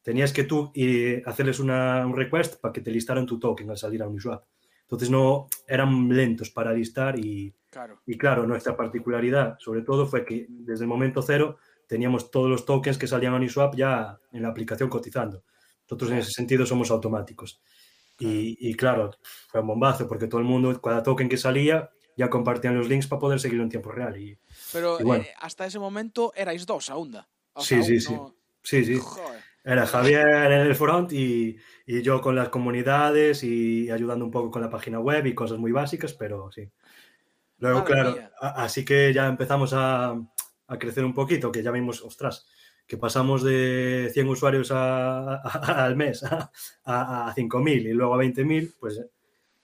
tenías 0.00 0.32
que 0.32 0.44
tú 0.44 0.70
y 0.74 1.22
hacerles 1.28 1.58
una, 1.58 2.06
un 2.06 2.16
request 2.16 2.60
para 2.60 2.72
que 2.72 2.80
te 2.80 2.90
listaran 2.90 3.26
tu 3.26 3.38
token 3.38 3.68
al 3.68 3.76
salir 3.76 4.02
a 4.02 4.08
Uniswap. 4.08 4.42
Entonces 4.82 5.10
no 5.10 5.48
eran 5.66 6.08
lentos 6.08 6.48
para 6.48 6.72
listar 6.72 7.18
y 7.18 7.54
claro. 7.68 8.00
y 8.06 8.16
claro, 8.16 8.46
nuestra 8.46 8.74
particularidad 8.74 9.58
sobre 9.58 9.82
todo 9.82 10.06
fue 10.06 10.24
que 10.24 10.46
desde 10.48 10.84
el 10.84 10.88
momento 10.88 11.20
cero 11.20 11.58
teníamos 11.86 12.30
todos 12.30 12.48
los 12.48 12.64
tokens 12.64 12.96
que 12.96 13.06
salían 13.06 13.34
a 13.34 13.36
Uniswap 13.36 13.74
ya 13.76 14.18
en 14.32 14.42
la 14.42 14.48
aplicación 14.48 14.88
cotizando. 14.88 15.42
Nosotros 15.82 16.10
en 16.12 16.18
ese 16.18 16.30
sentido 16.30 16.64
somos 16.64 16.90
automáticos. 16.90 17.60
Y, 18.20 18.74
claro, 18.74 19.10
fue 19.48 19.60
un 19.60 19.68
bombazo 19.68 20.08
porque 20.08 20.26
todo 20.26 20.40
el 20.40 20.46
mundo, 20.46 20.80
cada 20.80 21.02
token 21.02 21.28
que 21.28 21.36
salía, 21.36 21.90
ya 22.16 22.28
compartían 22.28 22.76
los 22.76 22.88
links 22.88 23.06
para 23.06 23.20
poder 23.20 23.38
seguirlo 23.38 23.62
en 23.62 23.70
tiempo 23.70 23.92
real. 23.92 24.16
Y, 24.16 24.38
Pero 24.72 24.98
eh, 25.00 25.32
hasta 25.38 25.66
ese 25.66 25.78
momento 25.78 26.32
erais 26.34 26.66
dos 26.66 26.90
sí, 27.58 27.82
sí, 27.82 28.00
sí, 28.00 28.16
sí. 28.62 28.84
Sí, 28.84 29.00
Era 29.64 29.86
Javier 29.86 30.28
en 30.28 30.60
el 30.60 30.74
front 30.74 31.12
y, 31.12 31.56
y, 31.86 32.02
yo 32.02 32.20
con 32.20 32.36
las 32.36 32.48
comunidades 32.48 33.42
y 33.44 33.90
ayudando 33.90 34.24
un 34.24 34.30
poco 34.30 34.50
con 34.50 34.62
la 34.62 34.70
página 34.70 35.00
web 35.00 35.26
y 35.26 35.34
cosas 35.34 35.58
muy 35.58 35.72
básicas, 35.72 36.14
pero 36.14 36.50
sí. 36.52 36.70
Luego, 37.58 37.84
claro, 37.84 38.16
así 38.40 38.84
que 38.84 39.12
ya 39.12 39.26
empezamos 39.26 39.72
a, 39.72 40.10
a, 40.66 40.78
crecer 40.78 41.04
un 41.04 41.14
poquito, 41.14 41.50
que 41.50 41.62
ya 41.62 41.72
vimos, 41.72 42.02
ostras, 42.02 42.46
que 42.86 42.96
pasamos 42.96 43.42
de 43.42 44.10
100 44.12 44.28
usuarios 44.28 44.70
al 44.70 45.96
mes 45.96 46.22
a, 46.22 46.50
a 46.84 47.34
5.000 47.34 47.88
y 47.88 47.92
luego 47.92 48.14
a 48.14 48.18
20.000, 48.18 48.74
pues 48.78 49.00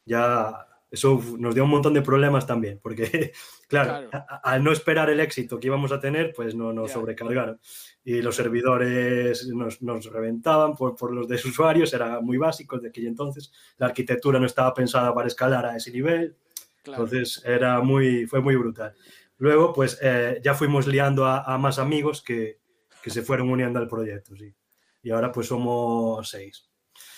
ya 0.04 0.66
eso 0.94 1.22
nos 1.38 1.54
dio 1.54 1.64
un 1.64 1.70
montón 1.70 1.94
de 1.94 2.02
problemas 2.02 2.46
también, 2.46 2.80
porque, 2.82 3.32
claro, 3.68 4.08
al 4.42 4.64
no 4.64 4.72
esperar 4.72 5.10
el 5.10 5.20
éxito 5.20 5.60
que 5.60 5.68
íbamos 5.68 5.92
a 5.92 6.00
tener, 6.00 6.32
pues 6.34 6.54
no 6.54 6.72
nos 6.72 6.92
sobrecargaron. 6.92 7.60
Y 8.04 8.22
los 8.22 8.36
servidores 8.36 9.46
nos, 9.48 9.80
nos 9.82 10.06
reventaban 10.06 10.74
por, 10.74 10.96
por, 10.96 11.12
los 11.12 11.28
de 11.28 11.36
usuarios, 11.44 11.92
era 11.94 12.20
muy 12.20 12.38
básico 12.38 12.78
de 12.78 12.88
aquel 12.88 13.06
entonces. 13.06 13.52
La 13.78 13.86
arquitectura 13.86 14.38
no 14.38 14.46
estaba 14.46 14.74
pensada 14.74 15.14
para 15.14 15.28
escalar 15.28 15.66
a 15.66 15.76
ese 15.76 15.90
nivel. 15.90 16.36
Entonces 16.84 17.42
era 17.46 17.80
muy, 17.80 18.26
fue 18.26 18.40
muy 18.40 18.56
brutal. 18.56 18.94
Luego, 19.38 19.72
pues 19.72 19.98
eh, 20.02 20.40
ya 20.44 20.54
fuimos 20.54 20.86
liando 20.86 21.24
a, 21.24 21.42
a 21.42 21.56
más 21.56 21.78
amigos 21.78 22.22
que, 22.22 22.58
que 23.02 23.10
se 23.10 23.22
fueron 23.22 23.50
uniendo 23.50 23.78
al 23.78 23.88
proyecto, 23.88 24.34
sí. 24.34 24.54
Y 25.02 25.10
ahora 25.10 25.30
pues 25.30 25.48
somos 25.48 26.26
seis. 26.28 26.70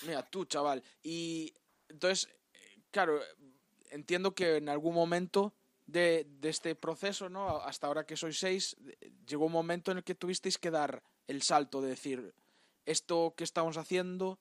Mira, 0.05 0.29
tú, 0.29 0.45
chaval. 0.45 0.83
Y 1.03 1.55
entonces, 1.89 2.29
claro, 2.91 3.21
entiendo 3.91 4.35
que 4.35 4.57
en 4.57 4.69
algún 4.69 4.95
momento 4.95 5.55
de, 5.87 6.27
este 6.43 6.75
proceso, 6.75 7.29
¿no? 7.29 7.59
Hasta 7.59 7.87
ahora 7.87 8.07
que 8.07 8.17
sois 8.17 8.39
seis, 8.39 8.77
llegó 9.27 9.47
un 9.47 9.53
momento 9.53 9.91
en 9.91 9.99
el 9.99 10.05
que 10.05 10.15
tuvisteis 10.15 10.59
que 10.59 10.71
dar 10.71 11.03
el 11.27 11.43
salto 11.43 11.81
de 11.81 11.91
decir, 11.91 12.35
esto 12.85 13.35
que 13.37 13.45
estamos 13.45 13.77
haciendo 13.77 14.39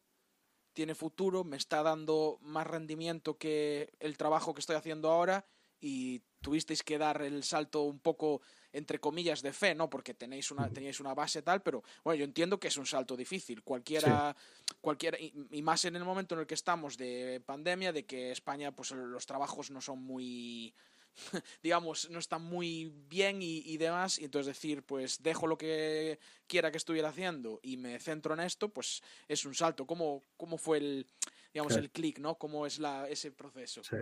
tiene 0.73 0.93
futuro, 0.93 1.43
me 1.43 1.57
está 1.57 1.83
dando 1.83 2.37
más 2.41 2.67
rendimiento 2.67 3.37
que 3.37 3.93
el 3.99 4.17
trabajo 4.17 4.53
que 4.53 4.59
estoy 4.59 4.75
haciendo 4.75 5.09
ahora 5.09 5.45
y 5.79 6.21
tuvisteis 6.41 6.83
que 6.83 6.97
dar 6.97 7.21
el 7.21 7.43
salto 7.43 7.83
un 7.83 7.99
poco 7.99 8.41
entre 8.75 9.00
comillas 9.00 9.41
de 9.41 9.53
fe, 9.53 9.74
¿no? 9.74 9.89
Porque 9.89 10.13
tenéis 10.13 10.51
una, 10.51 10.70
tenéis 10.70 11.00
una 11.00 11.13
base 11.13 11.41
tal, 11.41 11.62
pero 11.62 11.84
bueno, 12.03 12.20
yo 12.20 12.25
entiendo 12.25 12.60
que 12.60 12.67
es 12.67 12.77
un 12.77 12.86
salto 12.86 13.15
difícil. 13.15 13.63
Cualquiera, 13.63 14.36
cualquiera 14.82 15.17
y, 15.20 15.62
más 15.62 15.86
en 15.86 15.96
el 15.96 16.03
momento 16.03 16.36
en 16.36 16.41
el 16.41 16.48
que 16.48 16.55
estamos 16.55 16.98
de 16.98 17.41
pandemia, 17.46 17.94
de 17.94 18.05
que 18.05 18.32
España, 18.32 18.72
pues 18.72 18.91
los 18.91 19.25
trabajos 19.25 19.72
no 19.72 19.79
son 19.82 20.03
muy 20.03 20.74
digamos, 21.63 22.10
no 22.10 22.20
están 22.20 22.41
muy 22.41 22.91
bien 23.08 23.41
y, 23.41 23.77
demás, 23.77 24.20
y 24.20 24.25
entonces 24.25 24.48
decir, 24.48 24.84
pues 24.84 25.24
dejo 25.24 25.48
lo 25.48 25.58
que 25.58 26.20
quiera 26.48 26.72
que 26.72 26.77
estuviera 26.77 27.10
haciendo 27.10 27.62
y 27.63 27.77
me 27.77 28.00
centro 28.00 28.34
en 28.34 28.41
esto, 28.41 28.70
pues 28.70 29.01
es 29.27 29.46
un 29.46 29.55
salto. 29.55 29.86
¿Cómo, 29.86 30.22
cómo 30.36 30.58
fue 30.58 30.79
el, 30.79 31.08
digamos, 31.53 31.75
el 31.77 31.89
clic, 31.89 32.20
¿no? 32.20 32.36
¿Cómo 32.36 32.65
es 32.65 32.79
la, 32.79 33.08
ese 33.08 33.32
proceso? 33.32 33.82
Sí. 33.84 33.96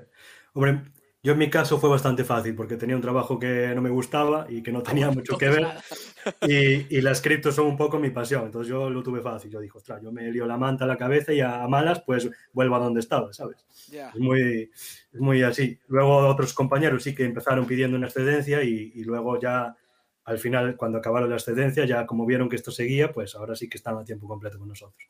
Hombre, 0.53 0.81
yo 1.23 1.31
en 1.31 1.39
mi 1.39 1.49
caso 1.49 1.79
fue 1.79 1.89
bastante 1.89 2.25
fácil 2.25 2.53
porque 2.53 2.75
tenía 2.75 2.97
un 2.97 3.01
trabajo 3.01 3.39
que 3.39 3.71
no 3.73 3.81
me 3.81 3.89
gustaba 3.89 4.45
y 4.49 4.61
que 4.61 4.73
no 4.73 4.83
tenía 4.83 5.09
mucho 5.09 5.37
que 5.37 5.47
ver 5.47 5.67
y, 6.41 6.97
y, 6.97 7.01
las 7.01 7.21
criptos 7.21 7.55
son 7.55 7.67
un 7.67 7.77
poco 7.77 7.97
mi 7.97 8.09
pasión, 8.09 8.45
entonces 8.45 8.69
yo 8.69 8.89
lo 8.89 9.01
tuve 9.01 9.21
fácil. 9.21 9.49
Yo 9.49 9.61
dije, 9.61 9.77
ostras, 9.77 10.01
yo 10.01 10.11
me 10.11 10.29
lío 10.29 10.45
la 10.45 10.57
manta 10.57 10.83
a 10.83 10.87
la 10.87 10.97
cabeza 10.97 11.31
y 11.31 11.39
a, 11.39 11.65
malas 11.67 12.01
pues 12.05 12.29
vuelvo 12.51 12.75
a 12.75 12.79
donde 12.79 12.99
estaba, 12.99 13.31
¿sabes? 13.31 13.65
Es, 13.89 14.19
muy, 14.19 14.69
es 15.13 15.19
muy 15.19 15.43
así. 15.43 15.79
Luego 15.87 16.17
otros 16.27 16.53
compañeros 16.53 17.03
sí 17.03 17.15
que 17.15 17.23
empezaron 17.23 17.65
pidiendo 17.65 17.95
una 17.95 18.07
excedencia 18.07 18.61
y, 18.61 18.91
y, 18.93 19.03
luego 19.05 19.39
ya 19.39 19.77
al 20.25 20.39
final 20.39 20.75
cuando 20.75 20.97
acabaron 20.97 21.29
la 21.29 21.35
excedencia 21.35 21.85
ya 21.85 22.05
como 22.05 22.25
vieron 22.25 22.49
que 22.49 22.57
esto 22.57 22.71
seguía, 22.71 23.13
pues 23.13 23.33
ahora 23.35 23.55
sí 23.55 23.69
que 23.69 23.77
están 23.77 23.97
a 23.97 24.03
tiempo 24.03 24.27
completo 24.27 24.59
con 24.59 24.67
nosotros. 24.67 25.05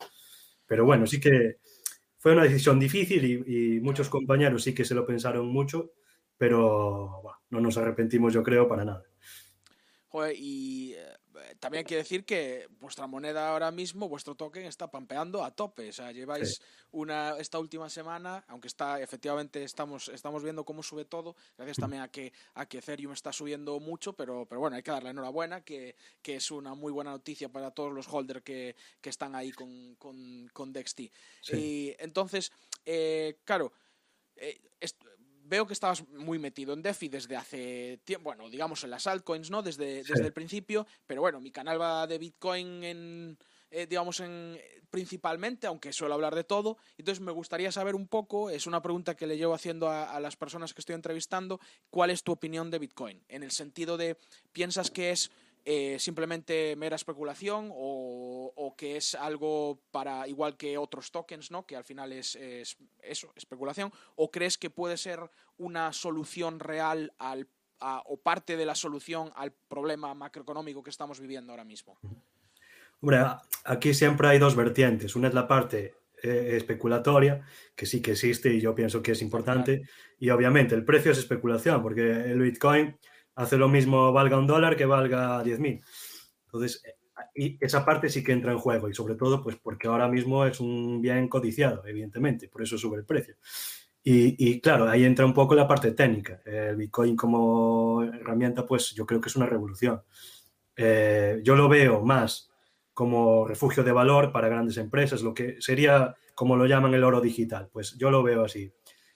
Pero 0.64 0.84
bueno, 0.84 1.08
sí 1.08 1.18
que 1.18 1.58
fue 2.18 2.32
una 2.32 2.44
decisión 2.44 2.78
difícil 2.78 3.24
y, 3.24 3.76
y 3.76 3.80
muchos 3.80 4.08
compañeros 4.08 4.62
sí 4.62 4.74
que 4.74 4.84
se 4.84 4.94
lo 4.94 5.04
pensaron 5.04 5.48
mucho 5.48 5.90
pero 6.38 7.20
bueno, 7.22 7.38
no 7.50 7.60
nos 7.60 7.76
arrepentimos, 7.76 8.32
yo 8.32 8.42
creo, 8.42 8.68
para 8.68 8.84
nada. 8.84 9.04
Joder, 10.08 10.36
y 10.38 10.94
eh, 10.94 11.56
también 11.58 11.80
hay 11.80 11.84
que 11.84 11.96
decir 11.96 12.24
que 12.24 12.68
vuestra 12.78 13.08
moneda 13.08 13.50
ahora 13.50 13.72
mismo, 13.72 14.08
vuestro 14.08 14.36
token, 14.36 14.64
está 14.64 14.88
pampeando 14.88 15.42
a 15.42 15.50
tope. 15.50 15.88
O 15.88 15.92
sea, 15.92 16.12
lleváis 16.12 16.60
una 16.92 17.36
esta 17.38 17.58
última 17.58 17.90
semana, 17.90 18.44
aunque 18.46 18.68
está 18.68 19.00
efectivamente 19.00 19.64
estamos, 19.64 20.08
estamos 20.10 20.44
viendo 20.44 20.64
cómo 20.64 20.84
sube 20.84 21.04
todo, 21.04 21.34
gracias 21.56 21.78
también 21.78 22.02
a 22.02 22.08
que, 22.08 22.32
a 22.54 22.66
que 22.66 22.78
Ethereum 22.78 23.12
está 23.12 23.32
subiendo 23.32 23.80
mucho, 23.80 24.12
pero, 24.12 24.46
pero 24.46 24.60
bueno, 24.60 24.76
hay 24.76 24.84
que 24.84 24.92
darle 24.92 25.10
enhorabuena, 25.10 25.62
que, 25.62 25.96
que 26.22 26.36
es 26.36 26.50
una 26.52 26.74
muy 26.74 26.92
buena 26.92 27.10
noticia 27.10 27.48
para 27.48 27.72
todos 27.72 27.92
los 27.92 28.06
holders 28.06 28.42
que, 28.42 28.76
que 29.00 29.10
están 29.10 29.34
ahí 29.34 29.50
con, 29.50 29.96
con, 29.96 30.48
con 30.52 30.72
DexT. 30.72 31.00
Y 31.52 31.96
entonces, 31.98 32.52
eh, 32.84 33.40
claro, 33.44 33.72
eh, 34.36 34.60
veo 35.44 35.66
que 35.66 35.72
estabas 35.72 36.06
muy 36.08 36.38
metido 36.38 36.72
en 36.72 36.82
DeFi 36.82 37.08
desde 37.08 37.36
hace 37.36 38.00
tiempo, 38.04 38.24
bueno, 38.30 38.48
digamos 38.50 38.82
en 38.84 38.90
las 38.90 39.06
altcoins, 39.06 39.50
¿no? 39.50 39.62
Desde, 39.62 40.02
desde 40.02 40.26
el 40.26 40.32
principio, 40.32 40.86
pero 41.06 41.20
bueno, 41.20 41.40
mi 41.40 41.50
canal 41.50 41.80
va 41.80 42.06
de 42.06 42.18
Bitcoin 42.18 42.84
en, 42.84 43.38
eh, 43.70 43.86
digamos, 43.86 44.20
en 44.20 44.58
principalmente, 44.90 45.66
aunque 45.66 45.92
suelo 45.92 46.14
hablar 46.14 46.34
de 46.34 46.44
todo. 46.44 46.78
Entonces 46.96 47.20
me 47.20 47.32
gustaría 47.32 47.72
saber 47.72 47.94
un 47.94 48.06
poco, 48.06 48.48
es 48.48 48.66
una 48.66 48.80
pregunta 48.80 49.16
que 49.16 49.26
le 49.26 49.36
llevo 49.36 49.54
haciendo 49.54 49.88
a, 49.88 50.04
a, 50.14 50.20
las 50.20 50.36
personas 50.36 50.72
que 50.72 50.80
estoy 50.80 50.94
entrevistando, 50.94 51.60
¿cuál 51.90 52.10
es 52.10 52.22
tu 52.22 52.32
opinión 52.32 52.70
de 52.70 52.78
Bitcoin? 52.78 53.22
En 53.28 53.42
el 53.42 53.50
sentido 53.50 53.96
de, 53.96 54.16
¿piensas 54.52 54.90
que 54.90 55.10
es 55.10 55.30
eh, 55.66 55.96
simplemente 55.98 56.76
mera 56.76 56.96
especulación 56.96 57.70
o, 57.72 58.52
o, 58.54 58.76
que 58.76 58.96
es 58.96 59.14
algo 59.14 59.80
para 59.90 60.28
igual 60.28 60.58
que 60.58 60.76
otros 60.76 61.10
tokens, 61.10 61.50
¿no? 61.50 61.64
Que 61.64 61.74
al 61.74 61.84
final 61.84 62.12
es, 62.12 62.36
es, 62.36 62.76
eso, 63.02 63.32
especulación, 63.34 63.90
o 64.14 64.30
crees 64.30 64.58
que 64.58 64.68
puede 64.68 64.98
ser 64.98 65.20
una 65.56 65.92
solución 65.94 66.60
real 66.60 67.14
al, 67.18 67.48
a, 67.80 68.02
o 68.06 68.18
parte 68.18 68.58
de 68.58 68.66
la 68.66 68.74
solución 68.74 69.30
al 69.36 69.52
problema 69.52 70.12
macroeconómico 70.14 70.82
que 70.82 70.90
estamos 70.90 71.18
viviendo 71.18 71.52
ahora 71.52 71.64
mismo. 71.64 71.98
Hombre, 73.00 73.24
aquí 73.64 73.94
siempre 73.94 74.28
hay 74.28 74.38
dos 74.38 74.56
vertientes. 74.56 75.16
Una 75.16 75.28
es 75.28 75.34
la 75.34 75.48
parte 75.48 75.94
eh, 76.22 76.56
especulatoria, 76.56 77.42
que 77.74 77.86
sí 77.86 78.02
que 78.02 78.12
existe 78.12 78.52
y 78.52 78.60
yo 78.60 78.74
pienso 78.74 79.02
que 79.02 79.12
es 79.12 79.22
importante, 79.22 79.78
claro. 79.78 79.92
y 80.18 80.30
obviamente 80.30 80.74
el 80.74 80.84
precio 80.84 81.12
es 81.12 81.18
especulación, 81.18 81.82
porque 81.82 82.02
el 82.02 82.40
Bitcoin 82.40 82.96
hace 83.34 83.56
lo 83.56 83.68
mismo 83.68 84.12
valga 84.12 84.38
un 84.38 84.46
dólar 84.46 84.76
que 84.76 84.86
valga 84.86 85.42
10.000. 85.42 85.82
Entonces, 86.46 86.82
y 87.34 87.58
esa 87.60 87.84
parte 87.84 88.08
sí 88.08 88.22
que 88.22 88.32
entra 88.32 88.52
en 88.52 88.58
juego 88.58 88.88
y 88.88 88.94
sobre 88.94 89.14
todo 89.14 89.42
pues 89.42 89.56
porque 89.56 89.88
ahora 89.88 90.08
mismo 90.08 90.44
es 90.44 90.60
un 90.60 91.00
bien 91.00 91.28
codiciado, 91.28 91.84
evidentemente, 91.86 92.48
por 92.48 92.62
eso 92.62 92.78
sube 92.78 92.98
el 92.98 93.04
precio. 93.04 93.36
Y, 94.06 94.36
y, 94.50 94.60
claro, 94.60 94.86
ahí 94.88 95.04
entra 95.04 95.24
un 95.24 95.32
poco 95.32 95.54
la 95.54 95.66
parte 95.66 95.92
técnica. 95.92 96.42
El 96.44 96.76
Bitcoin 96.76 97.16
como 97.16 98.02
herramienta, 98.02 98.66
pues 98.66 98.92
yo 98.92 99.06
creo 99.06 99.18
que 99.18 99.30
es 99.30 99.36
una 99.36 99.46
revolución. 99.46 100.02
Eh, 100.76 101.40
yo 101.42 101.56
lo 101.56 101.70
veo 101.70 102.02
más 102.02 102.50
como 102.92 103.46
refugio 103.46 103.82
de 103.82 103.92
valor 103.92 104.30
para 104.30 104.48
grandes 104.48 104.76
empresas, 104.76 105.22
lo 105.22 105.32
que 105.32 105.56
sería 105.60 106.14
como 106.34 106.54
lo 106.54 106.66
llaman 106.66 106.92
el 106.92 107.02
oro 107.02 107.20
digital. 107.22 107.70
Pues 107.72 107.96
yo 107.96 108.10
lo 108.10 108.22
veo 108.22 108.44
así. 108.44 108.70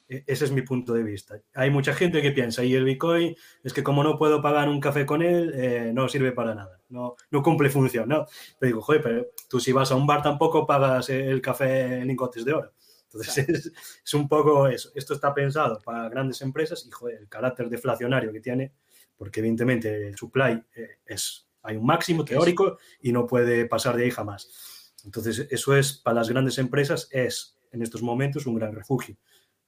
E, 0.09 0.25
ese 0.27 0.47
es 0.47 0.53
mi 0.53 0.63
punto 0.63 0.95
de 0.95 1.03
vista. 1.03 1.41
Hay 1.55 1.71
mucha 1.71 1.95
gente 1.95 2.23
que 2.23 2.33
piensa, 2.33 2.65
y 2.65 2.75
el 2.75 2.85
Bitcoin 2.85 3.37
es 3.63 3.73
que 3.73 3.83
como 3.83 4.03
no 4.03 4.19
puedo 4.19 4.41
pagar 4.41 4.69
un 4.69 4.81
café 4.81 5.05
con 5.05 5.23
él, 5.23 5.53
eh, 5.55 5.91
no 5.93 6.09
sirve 6.09 6.33
para 6.33 6.55
nada, 6.55 6.81
no, 6.89 7.17
no 7.31 7.43
cumple 7.43 7.69
función, 7.71 8.09
¿no? 8.09 8.27
Pero 8.59 8.69
digo, 8.69 8.83
joder, 8.83 9.03
pero 9.03 9.27
tú 9.49 9.61
si 9.61 9.73
vas 9.73 9.93
a 9.93 9.97
un 9.97 10.07
bar 10.07 10.23
tampoco 10.23 10.67
pagas 10.67 11.11
el 11.11 11.41
café 11.43 11.99
en 12.01 12.09
lingotes 12.09 12.45
de 12.45 12.55
oro. 12.55 12.73
Entonces 13.05 13.35
claro. 13.35 13.53
es, 13.53 13.73
es, 14.05 14.15
un 14.15 14.29
poco 14.29 14.69
eso. 14.69 14.91
Esto 14.95 15.15
está 15.15 15.33
pensado 15.33 15.81
para 15.83 16.09
grandes 16.09 16.43
empresas 16.43 16.85
y 16.87 16.91
joder, 16.91 17.21
el 17.21 17.29
carácter 17.29 17.69
deflacionario 17.69 18.33
que 18.33 18.41
tiene, 18.41 18.73
porque 19.17 19.41
evidentemente 19.41 20.09
el 20.09 20.17
supply 20.17 20.63
eh, 20.75 20.99
es, 21.07 21.47
hay 21.63 21.77
un 21.77 21.87
máximo 21.87 22.25
teórico 22.25 22.79
y 23.01 23.13
no 23.13 23.27
puede 23.27 23.67
pasar 23.67 23.97
de 23.97 24.05
ahí 24.05 24.11
jamás. 24.11 24.93
Entonces 25.05 25.47
eso 25.51 25.77
es, 25.77 25.95
para 25.95 26.17
las 26.17 26.29
grandes 26.29 26.59
empresas, 26.59 27.09
es 27.11 27.57
en 27.73 27.83
estos 27.83 28.03
momentos 28.03 28.47
un 28.47 28.55
gran 28.55 28.75
refugio 28.75 29.17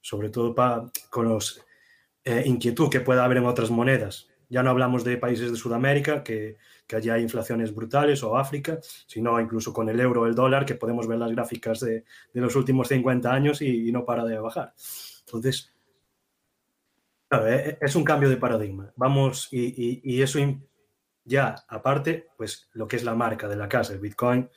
sobre 0.01 0.29
todo 0.29 0.55
con 1.09 1.29
los 1.29 1.63
eh, 2.23 2.43
inquietud 2.45 2.89
que 2.89 2.99
pueda 2.99 3.23
haber 3.23 3.37
en 3.37 3.45
otras 3.45 3.71
monedas. 3.71 4.27
Ya 4.49 4.63
no 4.63 4.69
hablamos 4.69 5.03
de 5.03 5.17
países 5.17 5.49
de 5.49 5.57
Sudamérica, 5.57 6.23
que, 6.23 6.57
que 6.85 6.95
allí 6.97 7.09
hay 7.09 7.21
inflaciones 7.21 7.73
brutales, 7.73 8.21
o 8.21 8.37
África, 8.37 8.79
sino 9.07 9.39
incluso 9.39 9.71
con 9.71 9.87
el 9.87 9.99
euro 9.99 10.21
o 10.21 10.25
el 10.25 10.35
dólar, 10.35 10.65
que 10.65 10.75
podemos 10.75 11.07
ver 11.07 11.19
las 11.19 11.31
gráficas 11.31 11.79
de, 11.79 12.03
de 12.33 12.41
los 12.41 12.55
últimos 12.55 12.89
50 12.89 13.31
años 13.31 13.61
y, 13.61 13.91
no 13.91 14.03
para 14.03 14.25
de 14.25 14.37
bajar. 14.39 14.73
Entonces, 15.25 15.73
claro, 17.29 17.47
eh, 17.47 17.77
es 17.79 17.95
un 17.95 18.03
cambio 18.03 18.29
de 18.29 18.37
paradigma. 18.37 18.91
Vamos, 18.97 19.47
y, 19.51 19.61
y, 19.61 20.01
y 20.03 20.21
eso 20.21 20.39
ya 21.23 21.55
aparte, 21.69 22.27
pues 22.37 22.69
lo 22.73 22.87
que 22.87 22.97
es 22.97 23.03
la 23.03 23.15
marca 23.15 23.47
de 23.47 23.55
la 23.55 23.69
casa, 23.69 23.93
el 23.93 23.99
Bitcoin, 23.99 24.49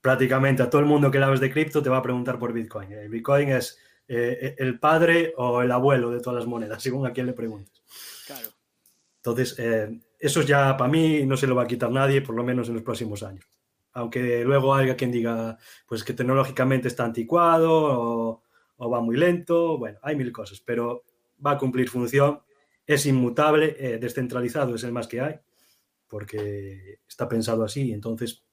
prácticamente 0.00 0.62
a 0.62 0.70
todo 0.70 0.80
el 0.80 0.86
mundo 0.86 1.10
que 1.10 1.18
la 1.18 1.30
ves 1.30 1.40
de 1.40 1.50
cripto 1.50 1.82
te 1.82 1.88
va 1.88 1.96
a 1.96 2.02
preguntar 2.02 2.38
por 2.38 2.52
Bitcoin. 2.52 2.92
El 2.92 3.08
Bitcoin 3.08 3.48
es 3.48 3.78
eh, 4.08 4.54
el 4.58 4.78
padre 4.78 5.34
o 5.36 5.62
el 5.62 5.72
abuelo 5.72 6.10
de 6.10 6.20
todas 6.20 6.38
las 6.38 6.46
monedas, 6.46 6.80
según 6.82 7.06
a 7.06 7.12
quién 7.12 7.26
le 7.26 7.32
preguntes. 7.32 7.82
Claro. 8.26 8.48
Entonces, 9.16 9.58
eh, 9.58 10.00
eso 10.18 10.42
ya 10.42 10.76
para 10.76 10.90
mí 10.90 11.26
no 11.26 11.36
se 11.36 11.48
lo 11.48 11.56
va 11.56 11.64
a 11.64 11.66
quitar 11.66 11.90
nadie, 11.90 12.22
por 12.22 12.36
lo 12.36 12.44
menos 12.44 12.68
en 12.68 12.74
los 12.74 12.84
próximos 12.84 13.22
años. 13.24 13.44
Aunque 13.92 14.44
luego 14.44 14.74
haya 14.74 14.96
quien 14.96 15.10
diga 15.10 15.58
pues 15.86 16.04
que 16.04 16.12
tecnológicamente 16.12 16.86
está 16.86 17.04
anticuado 17.04 18.42
o, 18.78 18.88
va 18.88 19.00
muy 19.00 19.16
lento, 19.16 19.78
bueno, 19.78 19.98
hay 20.02 20.14
mil 20.14 20.30
cosas, 20.30 20.60
pero 20.60 21.02
va 21.44 21.52
a 21.52 21.58
cumplir 21.58 21.88
función, 21.88 22.42
es 22.86 23.06
inmutable, 23.06 23.74
eh, 23.78 23.98
descentralizado 23.98 24.74
es 24.74 24.84
el 24.84 24.92
más 24.92 25.08
que 25.08 25.20
hay, 25.20 25.40
porque 26.06 27.00
está 27.08 27.28
pensado 27.28 27.64
así, 27.64 27.92
entonces 27.92 28.44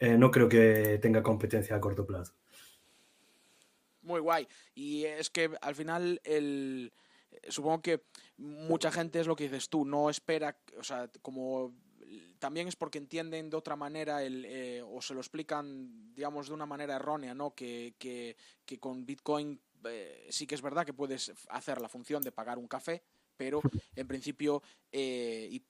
no 0.00 0.32
creo 0.32 0.48
que 0.48 0.98
tenga 1.00 1.22
competencia 1.22 1.76
a 1.76 1.80
corto 1.80 2.04
plazo 2.04 2.34
muy 4.02 4.20
guay. 4.20 4.46
Y 4.74 5.04
es 5.04 5.30
que 5.30 5.50
al 5.60 5.74
final 5.74 6.20
el 6.24 6.92
supongo 7.48 7.80
que 7.80 8.02
mucha 8.36 8.90
gente 8.90 9.20
es 9.20 9.26
lo 9.26 9.36
que 9.36 9.44
dices 9.44 9.68
tú, 9.68 9.84
no 9.84 10.10
espera, 10.10 10.56
o 10.78 10.84
sea, 10.84 11.08
como 11.22 11.74
también 12.38 12.68
es 12.68 12.76
porque 12.76 12.98
entienden 12.98 13.50
de 13.50 13.56
otra 13.56 13.76
manera 13.76 14.22
el, 14.22 14.44
eh, 14.44 14.82
o 14.84 15.00
se 15.00 15.14
lo 15.14 15.20
explican, 15.20 16.14
digamos, 16.14 16.48
de 16.48 16.54
una 16.54 16.66
manera 16.66 16.96
errónea, 16.96 17.34
¿no? 17.34 17.54
Que, 17.54 17.94
que, 17.98 18.36
que 18.64 18.78
con 18.78 19.06
Bitcoin 19.06 19.60
eh, 19.84 20.26
sí 20.30 20.46
que 20.46 20.54
es 20.54 20.62
verdad 20.62 20.84
que 20.84 20.92
puedes 20.92 21.32
hacer 21.48 21.80
la 21.80 21.88
función 21.88 22.22
de 22.22 22.32
pagar 22.32 22.58
un 22.58 22.68
café, 22.68 23.02
pero 23.36 23.60
en 23.96 24.06
principio 24.06 24.62
eh, 24.90 25.48
y, 25.50 25.62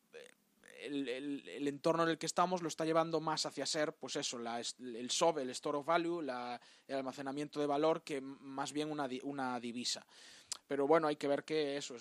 el, 0.87 1.69
entorno 1.69 2.03
en 2.03 2.11
el 2.11 2.19
que 2.19 2.27
estamos 2.27 2.62
lo 2.62 2.69
está 2.69 2.85
llevando 2.85 3.21
más 3.21 3.47
hacia 3.47 3.67
ser, 3.67 3.95
pues 3.95 4.17
eso, 4.17 4.39
el 4.39 5.11
SOV, 5.11 5.39
el 5.39 5.51
Store 5.51 5.79
of 5.79 5.87
Value, 5.87 6.21
el 6.21 6.97
almacenamiento 6.97 7.61
de 7.61 7.67
valor, 7.67 8.03
que 8.03 8.21
más 8.21 8.73
bien 8.73 8.91
una, 8.91 9.09
una 9.23 9.61
divisa. 9.61 10.07
Pero 10.67 10.87
bueno, 10.87 11.09
hay 11.09 11.17
que 11.17 11.29
ver 11.29 11.45
que 11.45 11.77
eso 11.77 11.97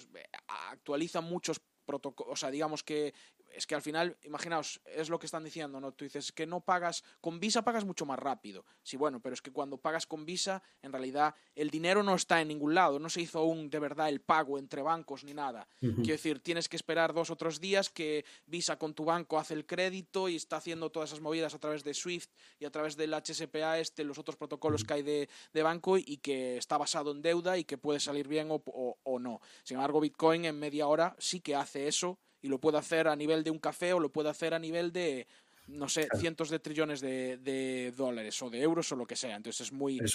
actualiza 0.69 1.21
muchos 1.21 1.61
protocolos, 1.85 2.33
o 2.33 2.35
sea, 2.35 2.51
digamos 2.51 2.83
que 2.83 3.13
es 3.53 3.67
que 3.67 3.75
al 3.75 3.81
final, 3.81 4.17
imaginaos, 4.23 4.81
es 4.85 5.09
lo 5.09 5.19
que 5.19 5.25
están 5.25 5.43
diciendo, 5.43 5.79
¿no? 5.79 5.91
Tú 5.93 6.05
dices 6.05 6.31
que 6.31 6.45
no 6.45 6.61
pagas, 6.61 7.03
con 7.19 7.39
Visa 7.39 7.63
pagas 7.63 7.85
mucho 7.85 8.05
más 8.05 8.19
rápido. 8.19 8.65
Sí, 8.83 8.97
bueno, 8.97 9.19
pero 9.19 9.33
es 9.33 9.41
que 9.41 9.51
cuando 9.51 9.77
pagas 9.77 10.07
con 10.07 10.25
Visa, 10.25 10.63
en 10.81 10.91
realidad 10.91 11.35
el 11.55 11.69
dinero 11.69 12.03
no 12.03 12.15
está 12.15 12.41
en 12.41 12.47
ningún 12.47 12.75
lado, 12.75 12.99
no 12.99 13.09
se 13.09 13.21
hizo 13.21 13.39
aún 13.39 13.69
de 13.69 13.79
verdad 13.79 14.09
el 14.09 14.21
pago 14.21 14.57
entre 14.57 14.81
bancos 14.81 15.23
ni 15.23 15.33
nada. 15.33 15.67
Quiero 15.79 16.03
decir, 16.03 16.39
tienes 16.39 16.69
que 16.69 16.75
esperar 16.75 17.13
dos 17.13 17.29
o 17.29 17.35
tres 17.35 17.59
días 17.59 17.89
que 17.89 18.25
Visa 18.45 18.77
con 18.77 18.93
tu 18.93 19.05
banco 19.05 19.39
hace 19.39 19.53
el 19.53 19.65
crédito 19.65 20.29
y 20.29 20.35
está 20.35 20.57
haciendo 20.57 20.89
todas 20.89 21.09
esas 21.09 21.21
movidas 21.21 21.53
a 21.53 21.59
través 21.59 21.83
de 21.83 21.93
SWIFT 21.93 22.31
y 22.59 22.65
a 22.65 22.71
través 22.71 22.95
del 22.95 23.13
HSPA, 23.13 23.79
este, 23.79 24.03
los 24.03 24.17
otros 24.17 24.35
protocolos 24.35 24.83
que 24.83 24.93
hay 24.93 25.03
de, 25.03 25.29
banco 25.61 25.97
y 25.97 26.17
que 26.17 26.57
está 26.57 26.77
basado 26.77 27.11
en 27.11 27.21
deuda 27.21 27.57
y 27.57 27.65
que 27.65 27.77
puede 27.77 27.99
salir 27.99 28.27
bien 28.27 28.47
o 28.49 29.19
no. 29.19 29.41
Sin 29.63 29.75
embargo, 29.75 29.99
Bitcoin 29.99 30.45
en 30.45 30.57
media 30.57 30.87
hora 30.87 31.15
sí 31.19 31.39
que 31.39 31.55
hace 31.55 31.87
eso 31.87 32.19
y 32.41 32.47
lo 32.47 32.59
puede 32.59 32.77
hacer 32.77 33.07
a 33.07 33.15
nivel 33.15 33.43
de 33.43 33.51
un 33.51 33.59
café 33.59 33.93
o 33.93 33.99
lo 33.99 34.09
puede 34.09 34.29
hacer 34.29 34.53
a 34.53 34.59
nivel 34.59 34.91
de, 34.91 35.27
no 35.67 35.87
sé, 35.87 36.07
cientos 36.17 36.49
de 36.49 36.59
trillones 36.59 37.01
de, 37.01 37.93
dólares 37.95 38.41
o 38.41 38.49
de 38.49 38.61
euros 38.61 38.91
o 38.91 38.95
lo 38.95 39.05
que 39.05 39.15
sea. 39.15 39.35
Entonces 39.35 39.67
es 39.67 39.73
muy... 39.73 39.99
O 39.99 40.05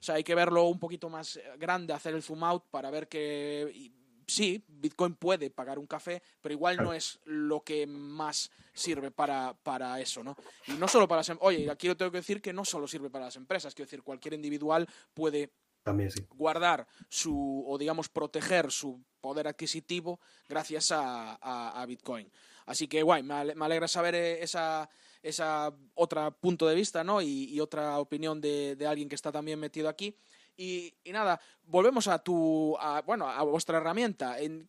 sea, 0.00 0.16
hay 0.16 0.24
que 0.24 0.34
verlo 0.34 0.64
un 0.64 0.78
poquito 0.78 1.08
más 1.08 1.38
grande, 1.58 1.92
hacer 1.92 2.14
el 2.14 2.22
zoom 2.22 2.44
out 2.44 2.64
para 2.70 2.90
ver 2.90 3.08
que... 3.08 3.92
Sí, 4.26 4.64
Bitcoin 4.66 5.14
puede 5.14 5.50
pagar 5.50 5.78
un 5.78 5.86
café, 5.86 6.22
pero 6.40 6.54
igual 6.54 6.76
no 6.76 6.92
es 6.92 7.18
lo 7.24 7.62
que 7.62 7.86
más 7.86 8.50
sirve 8.72 9.10
para, 9.10 9.52
para 9.62 10.00
eso, 10.00 10.22
¿no? 10.22 10.36
Y 10.68 10.72
no 10.72 10.88
solo 10.88 11.08
para 11.08 11.18
las... 11.18 11.28
Em, 11.28 11.38
oye, 11.40 11.68
aquí 11.68 11.88
lo 11.88 11.96
tengo 11.96 12.12
que 12.12 12.18
decir 12.18 12.40
que 12.40 12.52
no 12.52 12.64
solo 12.64 12.86
sirve 12.86 13.10
para 13.10 13.26
las 13.26 13.36
empresas, 13.36 13.74
quiero 13.74 13.86
decir, 13.86 14.02
cualquier 14.02 14.34
individual 14.34 14.88
puede 15.12 15.50
también 15.82 16.10
sí. 16.10 16.26
guardar 16.30 16.86
su, 17.08 17.64
o 17.66 17.78
digamos, 17.78 18.08
proteger 18.08 18.70
su 18.70 19.02
poder 19.20 19.48
adquisitivo 19.48 20.20
gracias 20.48 20.90
a, 20.92 21.84
Bitcoin. 21.86 22.30
Así 22.66 22.86
que, 22.88 23.02
guay, 23.02 23.22
me 23.22 23.34
alegra 23.34 23.88
saber 23.88 24.14
eh, 24.14 24.42
esa, 24.42 24.88
esa 25.22 25.72
otra 25.94 26.30
punto 26.30 26.66
de 26.66 26.74
vista, 26.74 27.04
¿no? 27.04 27.22
Y, 27.22 27.58
otra 27.60 27.98
opinión 27.98 28.40
de, 28.40 28.76
alguien 28.86 29.08
que 29.08 29.14
está 29.14 29.30
también 29.32 29.58
metido 29.58 29.88
aquí. 29.88 30.16
Y, 30.62 30.94
nada, 31.12 31.40
volvemos 31.66 32.06
a 32.06 32.20
tu, 32.20 32.76
bueno, 33.04 33.28
a 33.28 33.42
vuestra 33.42 33.78
herramienta. 33.78 34.38
En, 34.38 34.68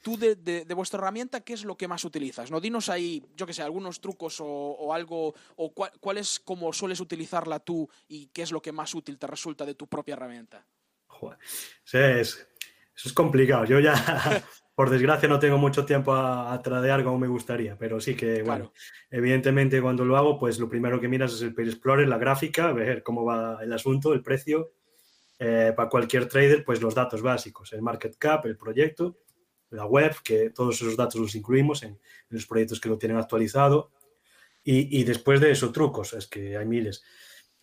tú 0.00 0.16
de, 0.16 0.64
vuestra 0.76 0.98
herramienta, 0.98 1.40
¿qué 1.40 1.54
es 1.54 1.64
lo 1.64 1.76
que 1.76 1.88
más 1.88 2.04
utilizas? 2.04 2.52
¿No? 2.52 2.60
Dinos 2.60 2.88
ahí, 2.88 3.24
yo 3.36 3.44
que 3.44 3.52
sé, 3.52 3.62
algunos 3.62 4.00
trucos 4.00 4.36
o, 4.40 4.94
algo, 4.94 5.34
o 5.56 5.72
cuál, 5.72 6.18
es 6.18 6.38
como 6.38 6.72
sueles 6.72 7.00
utilizarla 7.00 7.58
tú 7.58 7.88
y 8.06 8.26
qué 8.28 8.42
es 8.42 8.52
lo 8.52 8.62
que 8.62 8.70
más 8.70 8.94
útil 8.94 9.18
te 9.18 9.26
resulta 9.26 9.66
de 9.66 9.74
tu 9.74 9.88
propia 9.88 10.14
herramienta. 10.14 10.64
Joder. 11.08 11.38
es, 11.40 12.46
eso 12.94 13.08
es 13.08 13.12
complicado. 13.12 13.64
Yo 13.64 13.80
ya, 13.80 13.94
por 14.76 14.88
desgracia, 14.88 15.28
no 15.28 15.40
tengo 15.40 15.58
mucho 15.58 15.84
tiempo 15.84 16.14
a, 16.14 16.62
tradear 16.62 17.02
como 17.02 17.18
me 17.18 17.26
gustaría, 17.26 17.76
pero 17.76 18.00
sí 18.00 18.14
que, 18.14 18.42
bueno, 18.44 18.72
evidentemente 19.10 19.82
cuando 19.82 20.04
lo 20.04 20.16
hago, 20.16 20.38
pues 20.38 20.60
lo 20.60 20.68
primero 20.68 21.00
que 21.00 21.08
miras 21.08 21.32
es 21.32 21.42
el 21.42 21.54
Explorer, 21.58 22.06
la 22.06 22.18
gráfica, 22.18 22.72
ver 22.72 23.02
cómo 23.02 23.24
va 23.24 23.58
el 23.64 23.72
asunto, 23.72 24.12
el 24.12 24.22
precio. 24.22 24.74
Eh, 25.44 25.72
para 25.74 25.88
cualquier 25.88 26.28
trader, 26.28 26.64
pues 26.64 26.80
los 26.80 26.94
datos 26.94 27.20
básicos, 27.20 27.72
el 27.72 27.82
market 27.82 28.14
cap, 28.16 28.46
el 28.46 28.56
proyecto, 28.56 29.18
la 29.70 29.86
web, 29.86 30.14
que 30.22 30.50
todos 30.50 30.80
esos 30.80 30.96
datos 30.96 31.20
los 31.20 31.34
incluimos 31.34 31.82
en, 31.82 31.98
los 32.28 32.46
proyectos 32.46 32.78
que 32.78 32.88
lo 32.88 32.96
tienen 32.96 33.18
actualizado. 33.18 33.90
Y, 34.62 35.02
después 35.02 35.40
de 35.40 35.50
eso, 35.50 35.72
trucos, 35.72 36.12
es 36.12 36.28
que 36.28 36.56
hay 36.56 36.64
miles. 36.64 37.02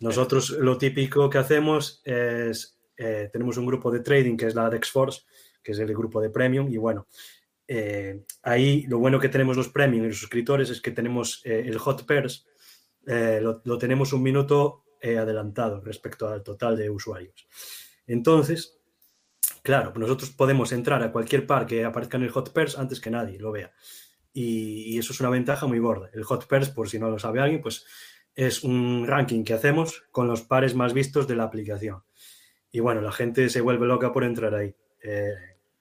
Nosotros 0.00 0.50
lo 0.50 0.76
típico 0.76 1.30
que 1.30 1.38
hacemos 1.38 2.02
es, 2.04 2.78
eh, 2.98 3.30
tenemos 3.32 3.56
un 3.56 3.64
grupo 3.64 3.90
de 3.90 4.00
trading 4.00 4.36
que 4.36 4.48
es 4.48 4.54
la 4.54 4.68
DexForce, 4.68 5.22
que 5.62 5.72
es 5.72 5.78
el 5.78 5.94
grupo 5.94 6.20
de 6.20 6.28
Premium, 6.28 6.68
y 6.68 6.76
bueno, 6.76 7.06
eh, 7.66 8.26
ahí 8.42 8.82
lo 8.88 8.98
bueno 8.98 9.18
que 9.18 9.30
tenemos 9.30 9.56
los 9.56 9.70
Premium 9.70 10.04
y 10.04 10.08
los 10.08 10.18
suscriptores 10.18 10.68
es 10.68 10.82
que 10.82 10.90
tenemos 10.90 11.40
eh, 11.46 11.62
el 11.64 11.78
Hot 11.78 12.04
Pairs, 12.04 12.46
lo, 13.06 13.62
lo, 13.64 13.78
tenemos 13.78 14.12
un 14.12 14.22
minuto 14.22 14.84
adelantado 15.02 15.80
respecto 15.80 16.28
al 16.28 16.42
total 16.42 16.76
de 16.76 16.90
usuarios. 16.90 17.48
Entonces, 18.06 18.80
Claro, 19.62 19.92
nosotros 19.96 20.30
podemos 20.30 20.72
entrar 20.72 21.02
a 21.02 21.12
cualquier 21.12 21.46
par 21.46 21.66
que 21.66 21.84
aparezca 21.84 22.16
en 22.16 22.22
el 22.22 22.30
Hot 22.30 22.52
antes 22.78 23.00
que 23.00 23.10
nadie 23.10 23.38
lo 23.38 23.52
vea. 23.52 23.72
Y, 24.32 24.98
eso 24.98 25.12
es 25.12 25.20
una 25.20 25.30
ventaja 25.30 25.66
muy 25.66 25.78
gorda. 25.78 26.08
El 26.14 26.24
Hot 26.24 26.46
por 26.74 26.88
si 26.88 26.98
no 26.98 27.10
lo 27.10 27.18
sabe 27.18 27.40
alguien, 27.40 27.60
pues 27.60 27.84
es 28.34 28.62
un 28.64 29.06
ranking 29.06 29.44
que 29.44 29.54
hacemos 29.54 30.04
con 30.12 30.28
los 30.28 30.42
pares 30.42 30.74
más 30.74 30.94
vistos 30.94 31.28
de 31.28 31.36
la 31.36 31.44
aplicación. 31.44 32.02
Y 32.70 32.80
bueno, 32.80 33.00
la 33.00 33.12
gente 33.12 33.48
se 33.50 33.60
vuelve 33.60 33.86
loca 33.86 34.12
por 34.12 34.24
entrar 34.24 34.54
ahí. 34.54 34.74
Eh, 35.02 35.34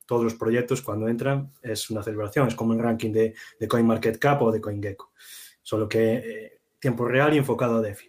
todos 0.05 0.23
los 0.23 0.33
proyectos 0.33 0.81
cuando 0.81 1.07
entran 1.07 1.53
es 1.61 1.89
una 1.89 2.01
celebración, 2.01 2.47
es 2.47 2.55
como 2.55 2.73
el 2.73 2.79
ranking 2.79 3.11
de, 3.11 3.35
de 3.59 3.67
CoinMarketCap 3.67 4.41
o 4.41 4.51
de 4.51 4.59
CoinGecko, 4.59 5.13
solo 5.61 5.87
que 5.87 6.13
eh, 6.13 6.61
tiempo 6.79 7.07
real 7.07 7.35
y 7.35 7.37
enfocado 7.37 7.77
a 7.77 7.81
DeFi. 7.81 8.08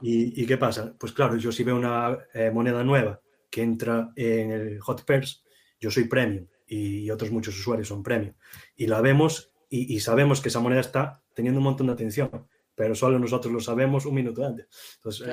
¿Y, 0.00 0.46
qué 0.46 0.56
pasa? 0.56 0.94
Pues 0.98 1.12
claro, 1.12 1.36
yo 1.36 1.50
si 1.50 1.64
veo 1.64 1.76
una 1.76 2.16
eh, 2.32 2.50
moneda 2.50 2.84
nueva 2.84 3.20
que 3.50 3.62
entra 3.62 4.12
en 4.14 4.52
el 4.52 4.80
Hot 4.80 5.04
Pairs, 5.04 5.44
yo 5.80 5.90
soy 5.90 6.04
premium 6.04 6.46
y 6.66 7.10
otros 7.10 7.30
muchos 7.30 7.58
usuarios 7.58 7.88
son 7.88 8.02
premium. 8.02 8.34
Y 8.76 8.86
la 8.86 9.00
vemos 9.00 9.52
y, 9.68 9.98
sabemos 10.00 10.40
que 10.40 10.48
esa 10.48 10.60
moneda 10.60 10.80
está 10.80 11.22
teniendo 11.34 11.58
un 11.58 11.64
montón 11.64 11.88
de 11.88 11.94
atención, 11.94 12.46
pero 12.74 12.94
solo 12.94 13.18
nosotros 13.18 13.52
lo 13.52 13.60
sabemos 13.60 14.06
un 14.06 14.14
minuto 14.14 14.46
antes. 14.46 14.68
Entonces, 14.96 15.26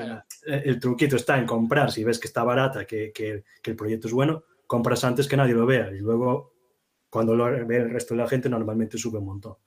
eh, 0.48 0.62
el 0.66 0.80
truquito 0.80 1.16
está 1.16 1.38
en 1.38 1.46
comprar, 1.46 1.92
si 1.92 2.04
ves 2.04 2.18
que 2.18 2.28
está 2.28 2.44
barata, 2.44 2.86
que, 2.86 3.12
que, 3.14 3.44
el 3.64 3.76
proyecto 3.76 4.08
es 4.08 4.14
bueno, 4.14 4.44
compras 4.66 5.04
antes 5.04 5.28
que 5.28 5.38
nadie 5.38 5.54
lo 5.54 5.66
vea 5.68 5.92
y 5.92 6.00
luego 6.00 6.54
cuando 7.10 7.36
lo 7.36 7.46
ve 7.68 7.78
el 7.78 7.92
resto 7.92 8.16
de 8.16 8.22
la 8.22 8.28
gente 8.28 8.50
normalmente 8.50 8.98
sube 8.98 9.20
un 9.20 9.26
montón. 9.26 9.58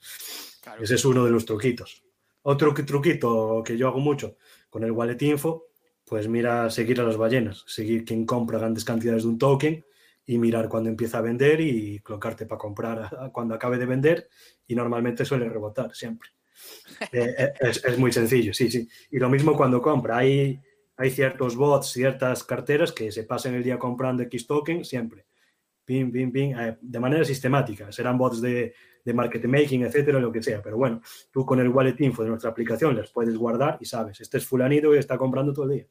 Ese 0.81 0.97
es 0.97 1.05
uno 1.05 1.25
de 1.25 1.31
los 1.31 1.45
truquitos. 1.45 2.03
Otro 2.43 2.75
truquito 2.75 3.63
que 3.65 3.77
yo 3.77 3.89
hago 3.89 4.01
mucho 4.01 4.37
con 4.75 4.83
el 4.83 4.91
Wallet 4.91 5.23
Info 5.23 5.69
pues 6.05 6.27
mira, 6.27 6.69
seguir 6.69 7.01
a 7.01 7.05
las 7.05 7.17
ballenas, 7.17 7.63
seguir 7.65 8.05
quien 8.05 8.27
compra 8.27 8.59
grandes 8.59 8.85
cantidades 8.85 9.23
de 9.23 9.29
un 9.29 9.39
token 9.39 9.87
y 10.27 10.37
mirar 10.39 10.69
cuando 10.69 10.91
empieza 10.91 11.19
a 11.19 11.21
vender 11.21 11.61
y 11.61 12.01
colocarte 12.01 12.45
para 12.45 12.59
comprar 12.59 13.31
cuando 13.33 13.55
acabe 13.55 13.79
de 13.79 13.87
vender 13.87 14.29
y 14.67 14.75
normalmente 14.75 15.25
suele 15.25 15.49
rebotar 15.49 15.95
siempre. 15.95 16.31
Eh, 17.13 17.35
eh, 17.39 17.53
es, 17.61 17.99
muy 17.99 18.11
sencillo, 18.13 18.53
sí, 18.53 18.69
sí. 18.69 18.89
Y 19.11 19.19
lo 19.19 19.29
mismo 19.29 19.57
cuando 19.57 19.81
compra. 19.81 20.19
Hay, 20.19 20.61
hay 20.97 21.11
ciertos 21.11 21.55
bots, 21.57 21.93
ciertas 21.93 22.43
carteras 22.43 22.91
que 22.91 23.13
se 23.13 23.25
pasan 23.25 23.55
el 23.55 23.63
día 23.63 23.79
comprando 23.79 24.25
X 24.25 24.47
token 24.47 24.85
siempre. 24.85 25.27
Ping, 25.85 26.11
ping, 26.11 26.33
ping, 26.33 26.53
eh, 26.53 26.79
de 26.81 27.01
manera 27.01 27.25
sistemática. 27.25 27.93
Serán 27.93 28.19
bots 28.19 28.41
de, 28.41 28.75
de 29.05 29.13
market 29.13 29.45
making, 29.45 29.83
etcétera, 29.83 30.19
lo 30.19 30.33
que 30.33 30.43
sea. 30.43 30.63
Pero 30.63 30.77
bueno, 30.77 31.01
tú 31.31 31.45
con 31.45 31.61
el 31.61 31.69
wallet 31.69 31.97
info 32.01 32.23
de 32.23 32.31
nuestra 32.31 32.51
aplicación 32.51 32.97
les 32.97 33.11
puedes 33.11 33.37
guardar 33.37 33.79
y 33.81 33.85
sabes, 33.85 34.21
este 34.21 34.39
es 34.39 34.47
fulanito 34.47 34.95
y 34.95 34.99
está 34.99 35.19
comprando 35.19 35.53
todo 35.53 35.67
el 35.67 35.71
día. 35.73 35.87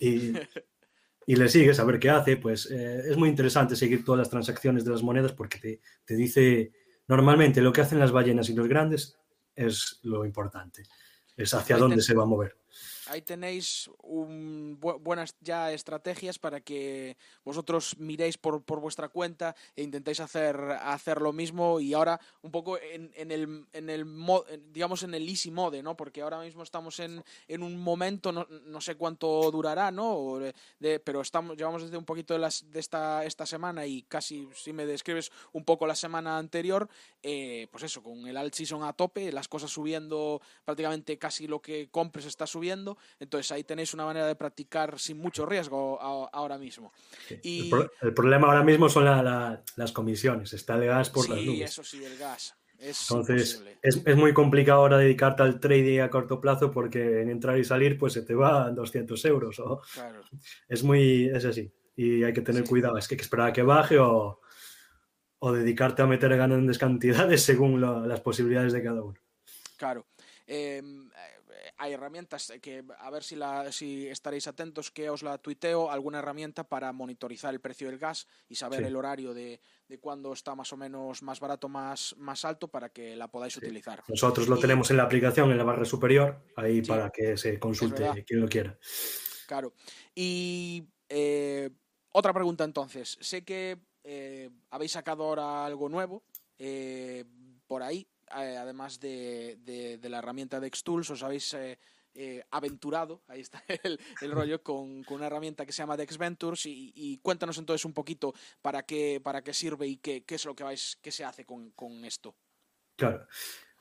Y, 0.00 0.32
y 1.26 1.36
le 1.36 1.48
sigues 1.48 1.78
a 1.78 1.84
ver 1.84 1.98
qué 1.98 2.10
hace, 2.10 2.36
pues 2.36 2.70
eh, 2.70 3.02
es 3.10 3.16
muy 3.16 3.28
interesante 3.28 3.76
seguir 3.76 4.04
todas 4.04 4.20
las 4.20 4.30
transacciones 4.30 4.84
de 4.84 4.90
las 4.92 5.02
monedas 5.02 5.32
porque 5.32 5.58
te, 5.58 5.80
te, 6.04 6.14
dice 6.14 6.72
normalmente 7.08 7.60
lo 7.60 7.72
que 7.72 7.80
hacen 7.82 7.98
las 7.98 8.12
ballenas 8.12 8.48
y 8.48 8.54
los 8.54 8.68
grandes 8.68 9.18
es 9.54 10.00
lo 10.02 10.24
importante, 10.24 10.84
es 11.36 11.52
hacia 11.52 11.76
dónde 11.76 12.00
se 12.00 12.14
va 12.14 12.22
a 12.22 12.26
mover 12.26 12.56
ahí 13.06 13.22
tenéis 13.22 13.90
un, 14.02 14.78
buenas 14.80 15.36
ya 15.40 15.72
estrategias 15.72 16.38
para 16.38 16.60
que 16.60 17.16
vosotros 17.44 17.96
miréis 17.98 18.38
por, 18.38 18.62
por, 18.62 18.80
vuestra 18.80 19.08
cuenta 19.08 19.54
e 19.74 19.82
intentéis 19.82 20.20
hacer, 20.20 20.56
hacer 20.82 21.20
lo 21.20 21.32
mismo 21.32 21.80
y 21.80 21.94
ahora 21.94 22.20
un 22.42 22.50
poco 22.50 22.78
en, 22.78 23.10
en 23.14 23.30
el, 23.30 23.66
en 23.72 23.90
el 23.90 24.06
digamos 24.72 25.02
en 25.02 25.14
el 25.14 25.28
easy 25.28 25.50
mode, 25.50 25.82
¿no? 25.82 25.96
Porque 25.96 26.22
ahora 26.22 26.40
mismo 26.40 26.62
estamos 26.62 27.00
en, 27.00 27.22
en 27.48 27.62
un 27.62 27.76
momento, 27.76 28.32
no, 28.32 28.46
no, 28.48 28.80
sé 28.80 28.96
cuánto 28.96 29.50
durará, 29.50 29.90
¿no? 29.90 30.38
De, 30.78 31.00
pero 31.00 31.20
estamos, 31.20 31.56
llevamos 31.56 31.82
desde 31.82 31.96
un 31.96 32.04
poquito 32.04 32.34
de, 32.34 32.40
las, 32.40 32.70
de 32.70 32.80
esta, 32.80 33.24
esta 33.24 33.46
semana 33.46 33.86
y 33.86 34.02
casi 34.02 34.48
si 34.54 34.72
me 34.72 34.86
describes 34.86 35.30
un 35.52 35.64
poco 35.64 35.86
la 35.86 35.94
semana 35.94 36.38
anterior, 36.38 36.88
eh, 37.22 37.68
pues 37.70 37.84
eso, 37.84 38.02
con 38.02 38.26
el 38.26 38.36
alt 38.36 38.54
season 38.54 38.82
a 38.82 38.92
tope, 38.92 39.32
las 39.32 39.48
cosas 39.48 39.70
subiendo 39.70 40.40
prácticamente 40.64 41.18
casi 41.18 41.46
lo 41.46 41.60
que 41.60 41.88
compres 41.90 42.26
está 42.26 42.46
subiendo 42.46 42.65
entonces 42.70 43.52
ahí 43.52 43.64
tenéis 43.64 43.94
una 43.94 44.04
manera 44.04 44.26
de 44.26 44.34
practicar 44.34 44.98
sin 44.98 45.18
mucho 45.18 45.46
riesgo 45.46 46.00
ahora 46.00 46.58
mismo. 46.58 46.92
Y... 47.42 47.70
El, 48.00 48.14
problema 48.14 48.48
ahora 48.48 48.62
mismo 48.62 48.88
son 48.88 49.04
las 49.04 49.92
comisiones, 49.92 50.52
está 50.52 50.74
el 50.74 50.86
gas 50.86 51.10
por 51.10 51.28
las 51.28 51.40
nubes. 51.40 51.70
Eso 51.70 51.84
sí, 51.84 52.04
el 52.04 52.16
gas. 52.16 52.56
Entonces 52.78 53.62
es, 53.82 54.16
muy 54.16 54.34
complicado 54.34 54.80
ahora 54.80 54.98
dedicarte 54.98 55.42
al 55.42 55.60
trading 55.60 56.00
a 56.00 56.10
corto 56.10 56.40
plazo 56.40 56.70
porque 56.70 57.22
en 57.22 57.30
entrar 57.30 57.58
y 57.58 57.64
salir 57.64 57.98
pues 57.98 58.12
se 58.12 58.22
te 58.22 58.34
va 58.34 58.70
200 58.70 59.24
euros. 59.24 59.62
Es 60.68 60.82
muy, 60.82 61.26
es 61.26 61.44
así. 61.44 61.72
Y 61.96 62.22
hay 62.22 62.32
que 62.32 62.42
tener 62.42 62.64
cuidado, 62.64 62.98
es 62.98 63.08
que 63.08 63.14
hay 63.14 63.16
que 63.16 63.22
esperar 63.22 63.48
a 63.48 63.52
que 63.52 63.62
baje 63.62 63.98
o, 63.98 64.40
dedicarte 65.40 66.02
a 66.02 66.06
meter 66.06 66.36
grandes 66.36 66.76
cantidades 66.76 67.42
según 67.42 67.80
las 67.80 68.20
posibilidades 68.20 68.72
de 68.72 68.82
cada 68.82 69.02
uno. 69.02 69.18
Claro. 69.76 70.06
Em, 70.46 71.08
hay 71.76 71.92
herramientas 71.92 72.52
que 72.60 72.84
a 72.98 73.10
ver 73.10 73.22
si, 73.22 73.36
la, 73.36 73.70
si 73.72 74.06
estaréis 74.08 74.46
atentos 74.46 74.90
que 74.90 75.10
os 75.10 75.22
la 75.22 75.38
tuiteo, 75.38 75.90
alguna 75.90 76.18
herramienta 76.18 76.64
para 76.64 76.92
monitorizar 76.92 77.52
el 77.52 77.60
precio 77.60 77.88
del 77.88 77.98
gas 77.98 78.26
y 78.48 78.54
saber 78.54 78.82
el 78.84 78.96
horario 78.96 79.34
de, 79.34 79.60
de 79.88 79.98
cuándo 79.98 80.32
está 80.32 80.54
más 80.54 80.72
o 80.72 80.76
menos 80.76 81.22
más 81.22 81.40
barato, 81.40 81.68
más, 81.68 82.14
más 82.18 82.44
alto 82.44 82.68
para 82.68 82.88
que 82.88 83.16
la 83.16 83.28
podáis 83.28 83.56
utilizar. 83.56 84.02
Nosotros 84.08 84.48
lo 84.48 84.58
tenemos 84.58 84.90
en 84.90 84.96
la 84.96 85.04
aplicación, 85.04 85.50
en 85.50 85.58
la 85.58 85.64
barra 85.64 85.84
superior, 85.84 86.42
ahí 86.56 86.82
para 86.82 87.10
que 87.10 87.36
se 87.36 87.58
consulte 87.58 88.24
quien 88.24 88.40
lo 88.40 88.48
quiera. 88.48 88.78
Claro. 89.46 89.74
Y 90.14 90.88
eh, 91.08 91.70
otra 92.10 92.32
pregunta 92.32 92.64
entonces. 92.64 93.16
Sé 93.20 93.44
que 93.44 93.78
eh, 94.04 94.50
habéis 94.70 94.92
sacado 94.92 95.24
ahora 95.24 95.64
algo 95.64 95.88
nuevo 95.88 96.24
eh, 96.58 97.24
por 97.66 97.82
ahí. 97.82 98.08
Eh, 98.34 98.56
además 98.56 98.98
de, 98.98 99.58
de, 99.64 100.08
la 100.08 100.18
herramienta 100.18 100.58
de 100.58 100.68
Xtools, 100.68 101.10
os 101.10 101.22
habéis 101.22 101.54
eh, 101.54 101.78
eh, 102.14 102.42
aventurado, 102.50 103.22
ahí 103.28 103.40
está 103.40 103.62
el, 103.84 104.00
el 104.20 104.32
rollo, 104.32 104.62
con, 104.62 105.04
con, 105.04 105.18
una 105.18 105.26
herramienta 105.26 105.64
que 105.64 105.72
se 105.72 105.82
llama 105.82 105.96
DexVentures 105.96 106.66
y, 106.66 106.92
y, 106.94 107.18
cuéntanos 107.18 107.58
entonces 107.58 107.84
un 107.84 107.92
poquito 107.92 108.34
para 108.62 108.82
qué, 108.82 109.20
para 109.22 109.42
qué 109.42 109.52
sirve 109.52 109.86
y 109.86 109.98
qué, 109.98 110.24
qué 110.24 110.34
es 110.34 110.44
lo 110.44 110.56
que, 110.56 110.64
vais, 110.64 110.98
qué 111.00 111.12
se 111.12 111.24
hace 111.24 111.44
con, 111.44 111.70
con 111.70 112.04
esto. 112.04 112.34
Claro. 112.96 113.26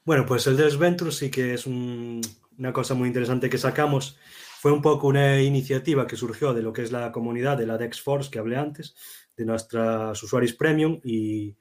Bueno, 0.04 0.26
pues 0.26 0.46
el 0.46 0.58
DexVentures 0.58 1.18
sí 1.18 1.32
que 1.32 1.56
es 1.56 1.66
un, 1.66 2.22
una 2.58 2.72
cosa 2.72 2.94
muy 2.94 3.08
interesante 3.08 3.50
que 3.50 3.58
sacamos. 3.58 4.18
Fue 4.60 4.72
un 4.72 4.82
poco 4.82 5.08
una 5.08 5.42
iniciativa 5.42 6.06
que 6.06 6.16
surgió 6.16 6.54
de 6.54 6.62
lo 6.62 6.74
que 6.74 6.84
es 6.84 6.92
la 6.92 7.12
comunidad 7.12 7.58
de 7.58 7.66
la 7.66 7.78
DexForce 7.78 8.30
que 8.30 8.40
hablé 8.40 8.58
antes, 8.58 8.96
de 9.36 9.46
nuestros 9.46 10.22
usuarios 10.22 10.54
premium 10.54 11.00
y 11.04 11.56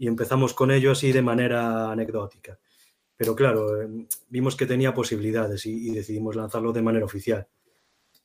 y 0.00 0.06
empezamos 0.06 0.54
con 0.54 0.70
ello 0.70 0.92
así 0.92 1.12
de 1.12 1.20
manera 1.20 1.92
anecdótica. 1.92 2.58
Pero 3.18 3.36
claro, 3.36 3.82
eh, 3.82 4.06
vimos 4.30 4.56
que 4.56 4.64
tenía 4.64 4.94
posibilidades 4.94 5.66
y, 5.66 5.90
decidimos 5.90 6.36
lanzarlo 6.36 6.72
de 6.72 6.80
manera 6.80 7.04
oficial. 7.04 7.46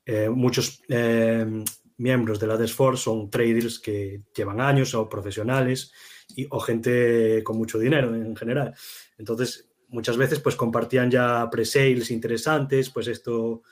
Eh, 0.05 0.29
muchos 0.29 0.81
eh, 0.87 1.45
miembros 1.97 2.39
de 2.39 2.47
la 2.47 2.55
Desforce 2.55 3.03
son 3.03 3.29
traders 3.29 3.79
que 3.79 4.21
llevan 4.33 4.61
años 4.61 4.95
o 4.95 5.09
profesionales 5.09 5.91
y, 6.33 6.47
o 6.49 6.61
gente 6.61 7.43
con 7.43 7.57
mucho 7.57 7.77
dinero 7.77 8.15
en 8.15 8.37
general. 8.37 8.73
Entonces, 9.17 9.67
muchas 9.89 10.15
veces 10.15 10.39
pues 10.39 10.55
compartían 10.55 11.11
ya 11.11 11.49
pre-sales 11.49 12.09
interesantes, 12.09 12.89
pues 12.89 13.07
esto 13.07 13.63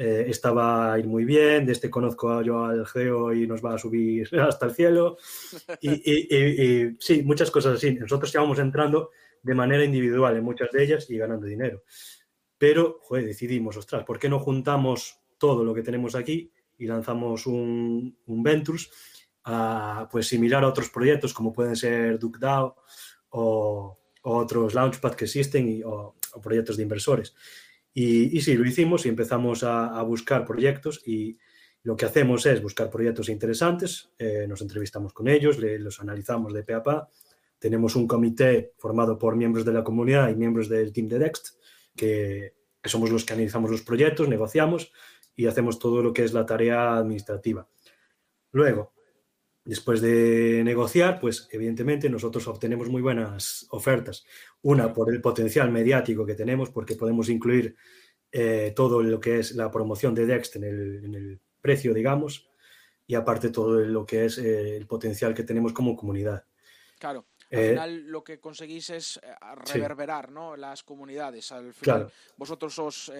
eh, 0.00 0.30
a 0.44 0.96
ir 0.96 1.08
muy 1.08 1.24
bien, 1.24 1.66
de 1.66 1.72
este 1.72 1.90
conozco 1.90 2.40
yo 2.42 2.64
al 2.64 2.86
geo 2.86 3.34
y 3.34 3.48
nos 3.48 3.64
va 3.64 3.74
a 3.74 3.78
subir 3.78 4.28
hasta 4.40 4.66
el 4.66 4.72
cielo. 4.72 5.16
Y, 5.80 6.96
sí, 7.00 7.24
muchas 7.24 7.50
cosas 7.50 7.74
así. 7.74 7.94
Nosotros 7.94 8.32
íbamos 8.32 8.60
entrando 8.60 9.10
de 9.42 9.54
manera 9.56 9.82
individual 9.84 10.36
en 10.36 10.44
muchas 10.44 10.70
de 10.70 10.84
ellas 10.84 11.10
y 11.10 11.18
ganando 11.18 11.46
dinero. 11.46 11.82
Pero, 12.56 13.00
joder, 13.02 13.26
decidimos, 13.26 13.76
ostras, 13.76 14.04
¿por 14.04 14.20
qué 14.20 14.28
no 14.28 14.38
juntamos 14.38 15.18
todo 15.36 15.64
lo 15.64 15.74
que 15.74 15.82
tenemos 15.82 16.14
aquí 16.14 16.52
y 16.76 16.86
lanzamos 16.86 17.48
un, 17.48 18.16
un 18.26 18.42
Ventures 18.44 18.90
pues 20.12 20.28
similar 20.28 20.62
a 20.62 20.68
otros 20.68 20.90
proyectos 20.90 21.32
como 21.34 21.52
pueden 21.52 21.74
ser 21.74 22.20
DuckDAO 22.20 22.76
o, 23.30 23.98
otros 24.22 24.74
Launchpad 24.74 25.14
que 25.14 25.24
existen 25.24 25.68
y, 25.68 25.82
o 25.82 26.14
proyectos 26.40 26.76
de 26.76 26.84
inversores? 26.84 27.34
Y, 28.00 28.40
sí, 28.42 28.54
lo 28.54 28.64
hicimos 28.64 29.04
y 29.06 29.08
empezamos 29.08 29.64
a, 29.64 30.00
buscar 30.02 30.44
proyectos 30.44 31.02
y 31.04 31.36
lo 31.82 31.96
que 31.96 32.06
hacemos 32.06 32.46
es 32.46 32.62
buscar 32.62 32.90
proyectos 32.90 33.28
interesantes, 33.28 34.12
eh, 34.18 34.46
nos 34.48 34.60
entrevistamos 34.60 35.12
con 35.12 35.26
ellos, 35.26 35.58
los 35.58 35.98
analizamos 35.98 36.52
de 36.52 36.62
pe 36.62 36.74
a 36.74 36.82
pa. 36.84 37.10
Tenemos 37.58 37.96
un 37.96 38.06
comité 38.06 38.72
formado 38.78 39.18
por 39.18 39.34
miembros 39.34 39.64
de 39.64 39.72
la 39.72 39.82
comunidad 39.82 40.28
y 40.28 40.36
miembros 40.36 40.68
del 40.68 40.92
team 40.92 41.08
de 41.08 41.18
Dext, 41.18 41.58
que 41.96 42.54
somos 42.84 43.10
los 43.10 43.24
que 43.24 43.32
analizamos 43.32 43.68
los 43.68 43.82
proyectos, 43.82 44.28
negociamos 44.28 44.92
y 45.34 45.46
hacemos 45.46 45.80
todo 45.80 46.00
lo 46.00 46.12
que 46.12 46.22
es 46.22 46.32
la 46.32 46.46
tarea 46.46 46.98
administrativa. 46.98 47.68
Luego, 48.52 48.92
después 49.68 50.00
de 50.00 50.62
negociar, 50.64 51.20
pues 51.20 51.46
evidentemente 51.52 52.08
nosotros 52.08 52.48
obtenemos 52.48 52.88
muy 52.88 53.02
buenas 53.02 53.66
ofertas. 53.68 54.24
Una, 54.62 54.94
por 54.94 55.12
el 55.12 55.20
potencial 55.20 55.70
mediático 55.70 56.24
que 56.24 56.34
tenemos, 56.34 56.70
porque 56.70 56.94
podemos 56.94 57.28
incluir 57.28 57.76
eh, 58.32 58.72
todo 58.74 59.02
lo 59.02 59.20
que 59.20 59.40
es 59.40 59.54
la 59.54 59.70
promoción 59.70 60.14
de 60.14 60.24
Dext 60.24 60.56
en 60.56 60.64
el, 60.64 61.38
precio, 61.60 61.92
digamos, 61.92 62.48
y 63.06 63.14
aparte 63.14 63.50
todo 63.50 63.80
lo 63.80 64.06
que 64.06 64.24
es 64.24 64.38
eh, 64.38 64.76
el 64.76 64.86
potencial 64.86 65.34
que 65.34 65.42
tenemos 65.42 65.74
como 65.74 65.96
comunidad. 65.96 66.44
Claro. 66.98 67.26
Al 67.50 67.58
eh, 67.58 67.68
final 67.70 68.06
lo 68.06 68.22
que 68.22 68.40
conseguís 68.40 68.90
es 68.90 69.20
reverberar 69.66 70.30
¿no? 70.30 70.56
las 70.56 70.82
comunidades. 70.82 71.50
Al 71.52 71.72
final 71.72 72.12
vosotros 72.36 72.78
os 72.78 73.12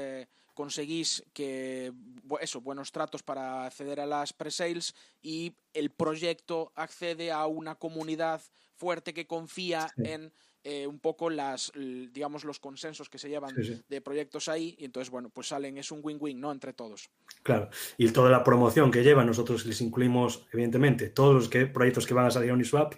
conseguís 0.55 1.25
que 1.33 1.93
eso, 2.41 2.61
buenos 2.61 2.91
tratos 2.91 3.23
para 3.23 3.65
acceder 3.65 4.01
a 4.01 4.07
las 4.07 4.33
pre-sales 4.33 4.95
y 5.23 5.55
el 5.73 5.91
proyecto 5.91 6.73
accede 6.75 7.31
a 7.31 7.47
una 7.47 7.77
comunidad 7.77 8.43
fuerte 8.75 9.15
que 9.15 9.27
confía 9.27 9.89
en 9.99 10.33
eh, 10.65 10.87
un 10.87 10.99
poco 10.99 11.31
las, 11.31 11.73
digamos, 11.75 12.45
los 12.45 12.59
consensos 12.59 13.09
que 13.09 13.19
se 13.19 13.29
llevan 13.29 13.55
de 13.89 14.01
proyectos 14.01 14.49
ahí 14.49 14.75
y 14.79 14.85
entonces, 14.85 15.11
bueno, 15.11 15.31
pues 15.31 15.47
salen, 15.47 15.79
es 15.79 15.93
un 15.93 16.01
win-win, 16.03 16.41
¿no? 16.41 16.51
Entre 16.51 16.73
todos. 16.73 17.09
Claro, 17.43 17.71
y 17.97 18.09
toda 18.11 18.29
la 18.29 18.43
promoción 18.43 18.91
que 18.91 19.05
llevan, 19.05 19.27
nosotros 19.27 19.65
les 19.65 19.81
incluimos, 19.81 20.47
evidentemente, 20.53 21.11
todos 21.11 21.35
los 21.35 21.49
que, 21.49 21.67
proyectos 21.67 22.07
que 22.07 22.15
van 22.15 22.27
a 22.27 22.31
salir 22.31 22.51
a 22.51 22.55
Uniswap, 22.55 22.95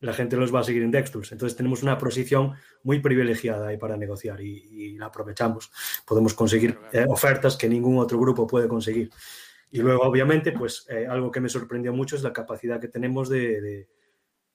la 0.00 0.12
gente 0.12 0.36
los 0.36 0.54
va 0.54 0.60
a 0.60 0.64
seguir 0.64 0.82
en 0.82 0.90
Dextools. 0.90 1.32
Entonces 1.32 1.56
tenemos 1.56 1.82
una 1.82 1.98
posición 1.98 2.54
muy 2.82 3.00
privilegiada 3.00 3.68
ahí 3.68 3.76
para 3.76 3.96
negociar 3.96 4.40
y, 4.40 4.96
la 4.96 5.06
aprovechamos. 5.06 5.70
Podemos 6.06 6.34
conseguir 6.34 6.78
eh, 6.92 7.04
ofertas 7.08 7.56
que 7.56 7.68
ningún 7.68 7.98
otro 7.98 8.18
grupo 8.18 8.46
puede 8.46 8.68
conseguir. 8.68 9.10
Y 9.70 9.80
luego, 9.80 10.02
obviamente, 10.02 10.52
pues 10.52 10.86
eh, 10.88 11.06
algo 11.06 11.30
que 11.30 11.40
me 11.40 11.48
sorprendió 11.48 11.92
mucho 11.92 12.16
es 12.16 12.22
la 12.22 12.32
capacidad 12.32 12.80
que 12.80 12.88
tenemos 12.88 13.28
de 13.28 13.86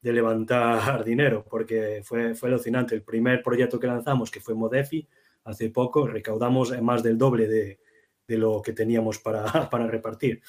de 0.04 0.14
levantar 0.14 1.04
dinero, 1.06 1.44
porque 1.50 2.02
fue, 2.04 2.36
fue 2.36 2.50
alucinante. 2.50 2.94
El 2.94 3.02
primer 3.02 3.42
proyecto 3.42 3.80
que 3.80 3.88
lanzamos, 3.88 4.30
que 4.30 4.42
fue 4.42 4.54
Modefi, 4.54 5.08
hace 5.46 5.70
poco, 5.70 6.06
recaudamos 6.06 6.80
más 6.82 7.02
del 7.02 7.18
doble 7.18 7.48
de, 7.48 7.80
de 8.28 8.38
lo 8.38 8.62
que 8.62 8.74
teníamos 8.74 9.18
para, 9.20 9.46
para 9.72 9.88
repartir. 9.88 10.42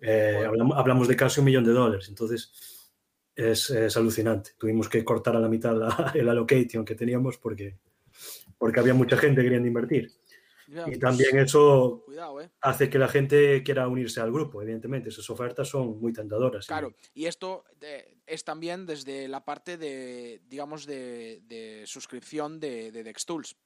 Eh, 0.00 0.44
hablamos, 0.46 0.78
hablamos, 0.78 1.08
de 1.08 1.16
casi 1.16 1.40
un 1.40 1.46
millón 1.46 1.64
de 1.64 1.72
dólares, 1.72 2.08
entonces 2.08 2.79
es, 3.40 3.70
es 3.70 3.96
alucinante. 3.96 4.52
Tuvimos 4.58 4.88
que 4.88 5.04
cortar 5.04 5.36
a 5.36 5.40
la 5.40 5.48
mitad 5.48 5.74
la, 5.74 6.12
el 6.14 6.28
allocation 6.28 6.84
que 6.84 6.94
teníamos 6.94 7.38
porque, 7.38 7.76
porque 8.58 8.80
había 8.80 8.94
mucha 8.94 9.16
gente 9.16 9.42
queriendo 9.42 9.68
invertir 9.68 10.12
y 10.86 10.98
también 10.98 11.38
eso 11.38 12.04
¿eh? 12.40 12.48
hace 12.60 12.88
que 12.88 12.98
la 12.98 13.08
gente 13.08 13.62
quiera 13.64 13.88
unirse 13.88 14.20
al 14.20 14.30
grupo, 14.30 14.62
evidentemente. 14.62 15.08
Esas 15.08 15.28
ofertas 15.30 15.68
son 15.68 16.00
muy 16.00 16.12
tentadoras. 16.12 16.66
Claro, 16.66 16.94
y, 17.12 17.26
esto 17.26 17.64
es 18.26 18.44
también 18.44 18.86
desde 18.86 19.26
la 19.26 19.44
parte 19.44 19.76
de, 19.76 20.42
digamos, 20.48 20.86
de, 20.86 21.82
suscripción 21.86 22.60
de, 22.60 22.92
de 22.92 23.02
DexTools. 23.02 23.56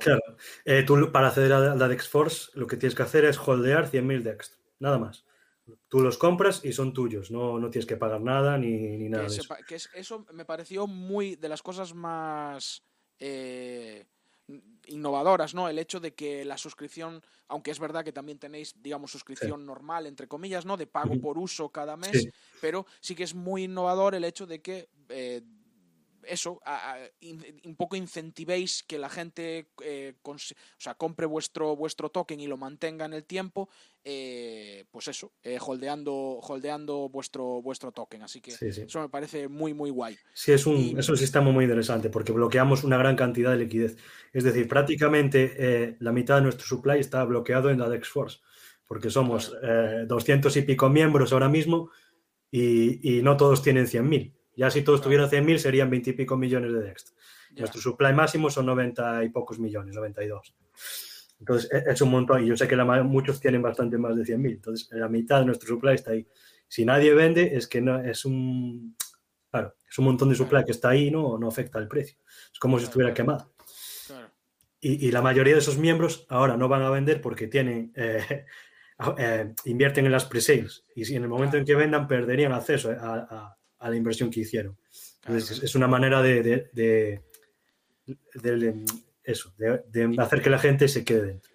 Claro, 0.00 0.22
eh, 0.64 0.82
tú 0.82 1.10
para 1.10 1.28
acceder 1.28 1.52
a 1.52 1.74
la 1.74 1.88
DexForce 1.88 2.50
lo 2.54 2.66
que 2.66 2.76
tienes 2.76 2.94
que 2.94 3.02
hacer 3.02 3.24
es 3.24 3.38
holdear 3.38 3.90
100.000 3.90 4.22
Dex, 4.22 4.58
nada 4.78 4.98
más. 4.98 5.24
Tú 5.92 6.00
los 6.00 6.16
compras 6.16 6.64
y 6.64 6.72
son 6.72 6.94
tuyos, 6.94 7.30
no, 7.30 7.58
no 7.58 7.68
tienes 7.68 7.84
que 7.84 7.98
pagar 7.98 8.22
nada 8.22 8.56
ni, 8.56 9.10
nada. 9.10 9.26
Que, 9.26 9.30
de 9.30 9.36
eso. 9.36 9.54
que 9.68 10.00
eso 10.00 10.24
me 10.32 10.46
pareció 10.46 10.86
muy 10.86 11.36
de 11.36 11.50
las 11.50 11.62
cosas 11.62 11.92
más 11.92 12.82
eh, 13.18 14.06
innovadoras, 14.86 15.52
¿no? 15.52 15.68
El 15.68 15.78
hecho 15.78 16.00
de 16.00 16.14
que 16.14 16.46
la 16.46 16.56
suscripción, 16.56 17.22
aunque 17.46 17.72
es 17.72 17.78
verdad 17.78 18.02
que 18.02 18.12
también 18.14 18.38
tenéis, 18.38 18.74
digamos, 18.82 19.10
suscripción 19.10 19.66
normal, 19.66 20.06
entre 20.06 20.28
comillas, 20.28 20.64
¿no? 20.64 20.78
De 20.78 20.86
pago 20.86 21.20
por 21.20 21.36
uso 21.36 21.68
cada 21.68 21.98
mes, 21.98 22.26
pero 22.62 22.86
sí 23.02 23.14
que 23.14 23.24
es 23.24 23.34
muy 23.34 23.64
innovador 23.64 24.14
el 24.14 24.24
hecho 24.24 24.46
de 24.46 24.62
que 24.62 24.88
eh, 25.10 25.42
eso, 26.26 26.60
un 27.64 27.76
poco 27.76 27.96
incentivéis 27.96 28.82
que 28.82 28.98
la 28.98 29.08
gente 29.08 29.68
eh, 29.82 30.14
o 30.22 30.36
sea, 30.78 30.94
compre 30.94 31.26
vuestro, 31.26 31.76
vuestro 31.76 32.10
token 32.10 32.40
y 32.40 32.46
lo 32.46 32.56
mantenga 32.56 33.04
en 33.04 33.12
el 33.12 33.24
tiempo, 33.24 33.68
eh, 34.04 34.84
pues 34.90 35.08
eso, 35.08 35.32
eh, 35.42 35.58
holdeando, 35.60 36.14
holdeando 36.14 37.08
vuestro, 37.08 37.62
vuestro 37.62 37.92
token. 37.92 38.22
Así 38.22 38.40
que 38.40 38.52
eso 38.52 39.00
me 39.00 39.08
parece 39.08 39.48
muy, 39.48 39.74
muy 39.74 39.90
guay. 39.90 40.16
Sí, 40.34 40.52
es 40.52 40.66
un, 40.66 40.98
es 40.98 41.08
un 41.08 41.16
sistema 41.16 41.50
muy 41.50 41.64
interesante 41.64 42.10
porque 42.10 42.32
bloqueamos 42.32 42.84
una 42.84 42.96
gran 42.96 43.16
cantidad 43.16 43.50
de 43.50 43.58
liquidez. 43.58 43.96
Es 44.32 44.44
decir, 44.44 44.68
prácticamente 44.68 45.96
la 46.00 46.12
mitad 46.12 46.36
de 46.36 46.42
nuestro 46.42 46.66
supply 46.66 46.98
está 46.98 47.24
bloqueado 47.24 47.70
en 47.70 47.78
la 47.78 47.88
DexForce 47.88 48.40
porque 48.86 49.08
somos 49.08 49.54
200 50.06 50.54
y 50.56 50.62
pico 50.62 50.90
miembros 50.90 51.32
ahora 51.32 51.48
mismo 51.48 51.90
y, 52.50 53.16
y 53.18 53.22
no 53.22 53.36
todos 53.38 53.62
tienen 53.62 53.86
100.000. 53.86 54.34
Ya 54.56 54.70
si 54.70 54.82
todos 54.82 55.00
tuvieran 55.00 55.28
100.000 55.28 55.58
serían 55.58 55.90
20 55.90 56.10
y 56.10 56.12
pico 56.12 56.36
millones 56.36 56.72
de 56.72 56.82
Dext. 56.82 57.10
Nuestro 57.56 57.80
supply 57.80 58.12
máximo 58.14 58.50
son 58.50 58.66
90 58.66 59.24
y 59.24 59.28
pocos 59.28 59.58
millones, 59.58 59.94
92. 59.94 60.54
Entonces 61.40 61.70
e, 61.72 61.90
es 61.90 62.00
un 62.00 62.10
montón 62.10 62.44
y 62.44 62.48
yo 62.48 62.56
sé 62.56 62.68
que 62.68 62.76
la, 62.76 62.84
muchos 63.02 63.40
tienen 63.40 63.62
bastante 63.62 63.98
más 63.98 64.16
de 64.16 64.22
100.000. 64.22 64.50
Entonces 64.52 64.88
la 64.92 65.08
mitad 65.08 65.40
de 65.40 65.46
nuestro 65.46 65.68
supply 65.68 65.94
está 65.94 66.12
ahí. 66.12 66.26
Si 66.68 66.84
nadie 66.84 67.12
vende 67.14 67.56
es 67.56 67.66
que 67.66 67.80
no, 67.80 68.02
es 68.02 68.24
un 68.24 68.96
claro, 69.50 69.74
es 69.88 69.98
un 69.98 70.06
montón 70.06 70.30
de 70.30 70.34
supply 70.34 70.64
que 70.64 70.72
está 70.72 70.90
ahí 70.90 71.10
no 71.10 71.38
no 71.38 71.48
afecta 71.48 71.78
al 71.78 71.88
precio. 71.88 72.16
Es 72.52 72.58
como 72.58 72.78
si 72.78 72.84
estuviera 72.84 73.12
quemado. 73.12 73.52
Y, 74.84 75.06
y, 75.06 75.12
la 75.12 75.22
mayoría 75.22 75.52
de 75.52 75.60
esos 75.60 75.78
miembros 75.78 76.26
ahora 76.28 76.56
no 76.56 76.66
van 76.66 76.82
a 76.82 76.90
vender 76.90 77.20
porque 77.20 77.46
tienen 77.46 77.92
eh, 77.94 78.46
eh, 79.18 79.54
invierten 79.66 80.06
en 80.06 80.10
las 80.10 80.24
pre-sales 80.24 80.84
y 80.96 81.04
si 81.04 81.14
en 81.14 81.22
el 81.22 81.28
momento 81.28 81.56
en 81.56 81.64
que 81.64 81.76
vendan 81.76 82.08
perderían 82.08 82.52
acceso 82.52 82.90
a 82.90 83.14
a 83.30 83.56
la 83.90 83.96
inversión 83.96 84.30
que 84.30 84.40
hicieron. 84.40 84.76
es 85.28 85.74
una 85.74 85.88
manera 85.88 86.22
de, 86.22 86.42
de, 86.72 87.22
eso, 89.24 89.52
de, 89.56 90.16
hacer 90.18 90.42
que 90.42 90.50
la 90.50 90.58
gente 90.58 90.88
se 90.88 91.04
quede 91.04 91.26
dentro. 91.26 91.52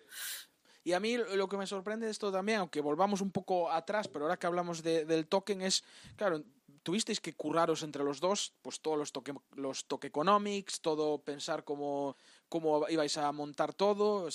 Y 0.83 0.93
a 0.93 0.99
mí 1.01 1.17
lo 1.17 1.49
que 1.49 1.57
me 1.57 1.67
sorprende 1.67 2.05
de 2.05 2.11
esto 2.11 2.31
también, 2.31 2.59
aunque 2.59 2.79
volvamos 2.79 3.19
un 3.19 3.31
poco 3.31 3.69
atrás, 3.69 4.07
pero 4.07 4.25
ahora 4.25 4.37
que 4.37 4.47
hablamos 4.47 4.81
del 4.83 5.27
token, 5.27 5.61
es, 5.61 5.83
claro, 6.15 6.43
tuvisteis 6.81 7.19
que 7.19 7.33
curraros 7.33 7.83
entre 7.83 8.05
los 8.05 8.21
dos, 8.21 8.53
pues 8.61 8.79
todos 8.79 8.97
los 8.97 9.11
toque, 9.11 9.33
los 9.55 9.85
tokenomics, 9.85 10.79
todo 10.79 11.21
pensar 11.21 11.65
cómo, 11.65 12.15
cómo 12.47 12.87
ibais 12.87 13.17
a 13.17 13.29
montar 13.33 13.73
todo. 13.73 14.29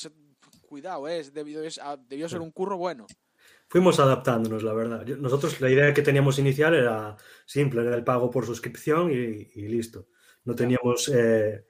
Cuidado, 0.68 1.08
¿eh? 1.08 1.22
debió, 1.30 1.60
debió 2.06 2.28
ser 2.28 2.40
un 2.40 2.50
curro 2.50 2.76
bueno 2.76 3.06
fuimos 3.72 3.98
adaptándonos, 3.98 4.62
la 4.62 4.74
verdad. 4.74 5.06
Nosotros 5.16 5.58
la 5.62 5.70
idea 5.70 5.94
que 5.94 6.02
teníamos 6.02 6.38
inicial 6.38 6.74
era 6.74 7.16
simple, 7.46 7.80
era 7.80 7.96
el 7.96 8.04
pago 8.04 8.30
por 8.30 8.44
suscripción 8.44 9.10
y, 9.10 9.46
listo. 9.66 10.08
No 10.44 10.54
teníamos... 10.54 11.08
Eh, 11.08 11.64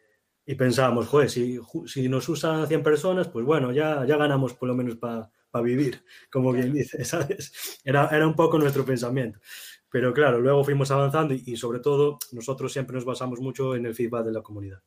y 0.45 0.57
pensábamos, 0.57 1.07
joder, 1.07 1.31
si, 1.31 1.61
si, 1.87 2.09
nos 2.09 2.29
usan 2.29 2.67
100 2.67 2.83
personas, 2.83 3.29
pues 3.29 3.47
bueno, 3.47 3.71
ya, 3.71 4.05
ya 4.05 4.17
ganamos 4.17 4.55
por 4.55 4.69
lo 4.69 4.75
menos 4.75 4.97
para 4.97 5.31
vivir, 5.63 6.05
como 6.33 6.53
bien 6.53 6.73
dice, 6.73 7.05
¿sabes? 7.05 7.81
Era, 7.85 8.09
era 8.09 8.27
un 8.27 8.35
poco 8.35 8.59
nuestro 8.59 8.85
pensamiento. 8.85 9.39
Pero 9.89 10.13
claro, 10.13 10.41
luego 10.41 10.65
fuimos 10.65 10.91
avanzando 10.91 11.35
y, 11.35 11.57
sobre 11.57 11.79
todo 11.79 12.19
nosotros 12.33 12.73
siempre 12.73 12.97
nos 12.97 13.05
basamos 13.05 13.39
mucho 13.39 13.77
en 13.77 13.87
el 13.87 13.95
feedback 13.95 14.25
de 14.25 14.33
la 14.33 14.43
comunidad. 14.43 14.83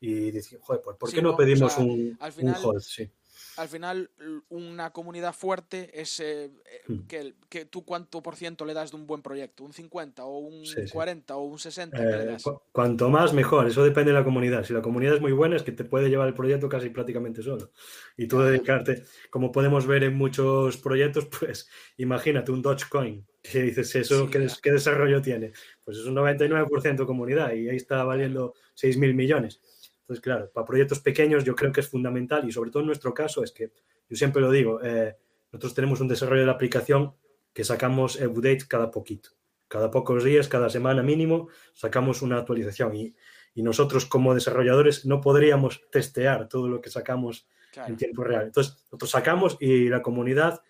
Y 0.00 0.32
decimos, 0.32 0.66
joder, 0.66 0.82
pues 0.82 0.96
¿por 0.96 1.12
qué 1.12 1.22
no, 1.22 1.36
pedimos 1.36 1.78
un, 1.78 2.18
un 2.40 2.54
hold? 2.64 2.80
Sí 2.80 3.08
al 3.56 3.68
final 3.68 4.10
una 4.48 4.90
comunidad 4.90 5.34
fuerte 5.34 5.90
es 5.92 6.20
eh, 6.20 6.44
eh, 6.44 6.50
hmm. 6.86 7.06
que, 7.06 7.34
que, 7.48 7.64
tú 7.64 7.84
cuánto 7.84 8.22
por 8.22 8.36
ciento 8.36 8.64
le 8.64 8.74
das 8.74 8.90
de 8.90 8.96
un 8.96 9.06
buen 9.06 9.22
proyecto, 9.22 9.64
un 9.64 9.72
50 9.72 10.24
o 10.24 10.38
un 10.38 10.64
40 10.92 11.36
o 11.36 11.42
un 11.42 11.58
60. 11.58 11.96
Eh, 11.98 12.36
cuanto 12.72 13.08
más 13.08 13.32
mejor, 13.32 13.66
eso 13.66 13.84
depende 13.84 14.12
de 14.12 14.18
la 14.18 14.24
comunidad. 14.24 14.64
Si 14.64 14.72
la 14.72 14.82
comunidad 14.82 15.16
es 15.16 15.20
muy 15.20 15.32
buena 15.32 15.56
es 15.56 15.62
que 15.62 15.72
te 15.72 15.84
puede 15.84 16.08
llevar 16.08 16.28
el 16.28 16.34
proyecto 16.34 16.68
casi 16.68 16.90
prácticamente 16.90 17.42
solo. 17.42 17.72
Y 18.16 18.26
tú 18.26 18.40
dedicarte, 18.40 19.04
como 19.30 19.52
podemos 19.52 19.86
ver 19.86 20.04
en 20.04 20.14
muchos 20.14 20.76
proyectos, 20.76 21.26
pues 21.40 21.68
imagínate 21.96 22.52
un 22.52 22.62
Dogecoin, 22.62 23.26
que 23.42 23.62
dices, 23.62 23.94
¿eso 23.96 24.28
¿qué, 24.30 24.46
¿qué, 24.62 24.72
desarrollo 24.72 25.22
tiene? 25.22 25.52
Pues 25.84 25.98
es 25.98 26.04
un 26.04 26.14
99% 26.16 27.06
comunidad 27.06 27.52
y 27.52 27.68
ahí 27.68 27.76
está 27.76 28.04
valiendo 28.04 28.54
6.000 28.76 29.14
millones. 29.14 29.60
Entonces, 30.08 30.22
claro, 30.22 30.50
para 30.50 30.64
proyectos 30.64 31.00
pequeños 31.00 31.44
yo 31.44 31.54
creo 31.54 31.70
que 31.70 31.80
es 31.80 31.88
fundamental 31.88 32.48
y 32.48 32.50
sobre 32.50 32.70
todo 32.70 32.80
en 32.80 32.86
nuestro 32.86 33.12
caso 33.12 33.44
es 33.44 33.52
que, 33.52 33.72
yo 34.08 34.16
siempre 34.16 34.40
lo 34.40 34.50
digo, 34.50 34.80
eh, 34.82 35.14
nosotros 35.52 35.74
tenemos 35.74 36.00
un 36.00 36.08
desarrollo 36.08 36.40
de 36.40 36.46
la 36.46 36.52
aplicación 36.52 37.12
que 37.52 37.62
sacamos 37.62 38.16
update 38.18 38.66
cada 38.66 38.90
poquito. 38.90 39.30
Cada 39.68 39.90
pocos 39.90 40.24
días, 40.24 40.48
cada 40.48 40.70
semana 40.70 41.02
mínimo, 41.02 41.48
sacamos 41.74 42.22
una 42.22 42.38
actualización 42.38 42.96
y, 42.96 43.14
y 43.54 43.62
nosotros 43.62 44.06
como 44.06 44.34
desarrolladores 44.34 45.04
no 45.04 45.20
podríamos 45.20 45.82
testear 45.90 46.48
todo 46.48 46.68
lo 46.68 46.80
que 46.80 46.88
sacamos 46.88 47.46
en 47.86 47.98
tiempo 47.98 48.24
real. 48.24 48.46
Entonces, 48.46 48.78
nosotros 48.84 49.10
sacamos 49.10 49.58
y 49.60 49.90
la 49.90 50.00
comunidad, 50.00 50.62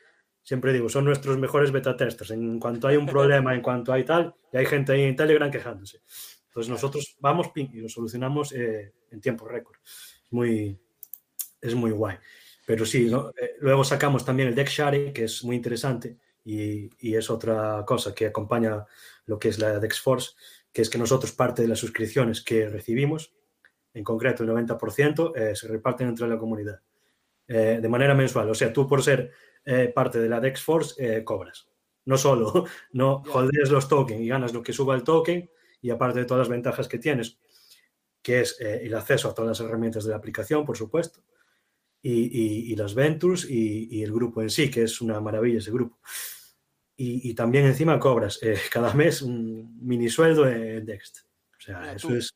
siempre 0.43 0.73
digo, 0.73 0.89
son 0.89 1.05
nuestros 1.05 1.39
mejores 1.39 1.71
beta 1.71 1.97
testers. 1.97 2.33
En 2.33 2.59
cuanto 2.59 2.89
hay 2.89 2.97
un 2.97 3.07
problema, 3.15 3.55
en 3.55 3.63
cuanto 3.63 3.93
hay 3.93 4.05
tal, 4.05 4.35
y 4.53 4.57
hay 4.57 4.67
gente 4.67 4.91
ahí 4.91 5.03
en 5.03 5.15
Telegram 5.15 5.49
quejándose. 5.49 6.01
Entonces 6.49 6.71
nosotros 6.71 7.17
vamos 7.21 7.51
y 7.55 7.81
lo 7.81 7.89
solucionamos 7.89 8.53
eh, 8.53 8.93
en 9.11 9.21
tiempo 9.21 9.47
récord. 9.47 9.77
Muy, 10.31 10.79
es 11.61 11.75
muy 11.75 11.91
guay. 11.91 12.17
Pero 12.67 12.85
sí, 12.85 13.11
eh, 13.11 13.51
luego 13.61 13.85
sacamos 13.85 14.25
también 14.25 14.49
el 14.49 14.55
deck 14.55 14.69
share, 14.69 15.13
que 15.13 15.25
es 15.25 15.45
muy 15.45 15.57
interesante 15.57 16.19
y, 16.45 16.91
y, 16.99 17.15
es 17.15 17.31
otra 17.31 17.85
cosa 17.87 18.15
que 18.15 18.27
acompaña 18.27 18.85
lo 19.27 19.39
que 19.39 19.49
es 19.49 19.59
la 19.59 19.79
DexForce, 19.79 20.33
que 20.73 20.83
es 20.83 20.91
que 20.91 20.99
nosotros 20.99 21.33
parte 21.33 21.63
de 21.63 21.69
las 21.69 21.79
suscripciones 21.79 22.43
que 22.43 22.69
recibimos, 22.69 23.33
en 23.95 24.05
concreto 24.05 24.43
el 24.43 24.51
90%, 24.51 25.37
eh, 25.37 25.57
se 25.57 25.69
reparten 25.69 26.09
entre 26.09 26.29
la 26.29 26.39
comunidad 26.39 26.81
de 27.47 27.89
manera 27.89 28.15
mensual. 28.15 28.51
O 28.51 28.55
sea, 28.55 28.71
tú 28.75 28.87
por 28.87 29.03
ser 29.03 29.33
parte 29.95 30.19
de 30.19 30.29
la 30.29 30.39
DexForce 30.39 31.25
cobras. 31.25 31.67
No 32.05 32.19
solo 32.19 32.67
no 32.93 33.23
holdeas 33.33 33.71
los 33.71 33.89
tokens 33.89 34.21
y 34.21 34.29
ganas 34.29 34.53
lo 34.53 34.63
que 34.63 34.75
suba 34.75 34.95
el 34.95 35.03
token, 35.03 35.49
y 35.81 35.91
aparte 35.91 36.21
de 36.21 36.25
todas 36.25 36.41
las 36.41 36.49
ventajas 36.49 36.89
que 36.89 36.99
tienes, 36.99 37.39
que 38.23 38.41
es 38.41 38.61
eh, 38.61 38.81
el 38.83 38.95
acceso 38.95 39.29
a 39.29 39.35
todas 39.35 39.59
las 39.59 39.67
herramientas 39.67 40.05
de 40.05 40.11
la 40.11 40.17
aplicación, 40.17 40.65
por 40.65 40.77
supuesto, 40.77 41.23
y, 42.01 42.77
las 42.77 42.95
ventures 42.95 43.45
y, 43.49 44.03
el 44.03 44.13
grupo 44.13 44.41
en 44.41 44.51
sí, 44.51 44.71
que 44.71 44.85
es 44.85 45.01
una 45.01 45.21
maravilla 45.21 45.59
ese 45.59 45.73
grupo. 45.73 45.99
Y, 46.97 47.35
también 47.35 47.67
encima 47.67 47.99
cobras 47.99 48.39
eh, 48.43 48.59
cada 48.73 48.93
mes 48.95 49.23
un 49.23 49.79
mini 49.81 50.09
sueldo 50.09 50.49
en 50.49 50.85
Dext. 50.85 51.19
O 51.57 51.61
sea, 51.61 51.93
eso 51.93 52.15
es... 52.15 52.35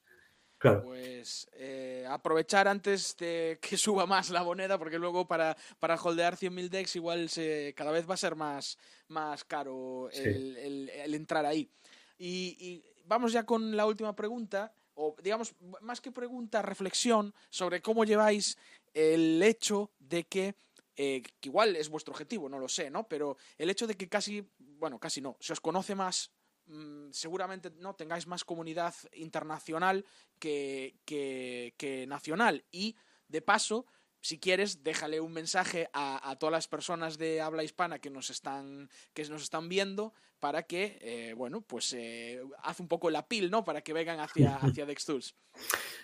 Claro. 0.59 0.85
Pues 0.85 1.49
eh, 1.55 2.07
aprovechar 2.09 2.69
antes 2.69 3.17
de 3.17 3.59
que 3.69 3.77
suba 3.77 4.07
más 4.07 4.31
la 4.31 4.45
moneda, 4.45 4.79
porque 4.79 4.99
luego 4.99 5.27
para, 5.27 5.57
para 5.81 5.97
holdear 5.97 6.37
100.000 6.37 6.69
DEX 6.69 6.97
igual 6.97 7.29
se, 7.29 7.75
cada 7.77 7.91
vez 7.91 8.09
va 8.09 8.15
a 8.15 8.17
ser 8.17 8.37
más, 8.37 8.79
más 9.09 9.43
caro 9.43 10.09
el, 10.13 11.15
entrar 11.15 11.45
ahí. 11.45 11.69
y, 12.17 12.85
vamos 13.13 13.33
ya 13.33 13.45
con 13.45 13.77
la 13.77 13.85
última 13.85 14.17
pregunta, 14.17 14.73
o 14.95 15.15
digamos, 15.23 15.55
más 15.83 16.01
que 16.01 16.11
pregunta, 16.11 16.63
reflexión 16.63 17.35
sobre 17.51 17.83
cómo 17.83 18.05
lleváis 18.05 18.57
el 18.95 19.43
hecho 19.43 19.91
de 19.99 20.25
que, 20.25 20.55
eh, 20.97 21.23
que 21.23 21.49
igual 21.49 21.77
es 21.77 21.91
vuestro 21.91 22.13
objetivo, 22.13 22.49
no 22.49 22.59
lo 22.59 22.69
sé, 22.69 22.91
¿no? 22.91 23.07
Pero 23.09 23.37
el 23.59 23.69
hecho 23.69 23.87
de 23.87 23.97
que 23.97 24.09
casi, 24.09 24.49
bueno, 24.59 24.99
casi 24.99 25.21
no, 25.21 25.37
se 25.41 25.53
os 25.53 25.61
conoce 25.61 25.95
más 25.95 26.33
mm, 26.67 27.11
seguramente 27.11 27.71
no 27.77 27.95
tengáis 27.95 28.27
más 28.27 28.45
comunidad 28.45 28.95
internacional 29.13 30.07
que, 30.39 30.97
que, 31.05 31.75
que, 31.77 32.07
nacional. 32.07 32.65
Y 32.71 32.97
de 33.29 33.43
paso, 33.43 33.85
si 34.23 34.39
quieres, 34.39 34.85
déjale 34.85 35.21
un 35.21 35.33
mensaje 35.33 35.91
a, 35.93 36.37
todas 36.39 36.53
las 36.53 36.69
personas 36.69 37.19
de 37.19 37.41
habla 37.41 37.65
hispana 37.65 37.99
que 37.99 38.09
nos 38.09 38.31
están, 38.31 38.89
que 39.13 39.25
nos 39.25 39.43
están 39.43 39.69
viendo 39.69 40.15
para 40.39 40.63
que, 40.63 40.99
eh, 41.03 41.35
bueno, 41.37 41.61
pues 41.61 41.93
eh, 41.93 42.41
haz 42.63 42.79
un 42.79 42.87
poco 42.87 43.11
la 43.11 43.27
pil, 43.27 43.51
¿no? 43.51 43.65
Para 43.65 43.83
que 43.83 43.93
vengan 43.93 44.21
hacia, 44.21 44.57
hacia 44.63 44.87
Dextools. 44.87 45.35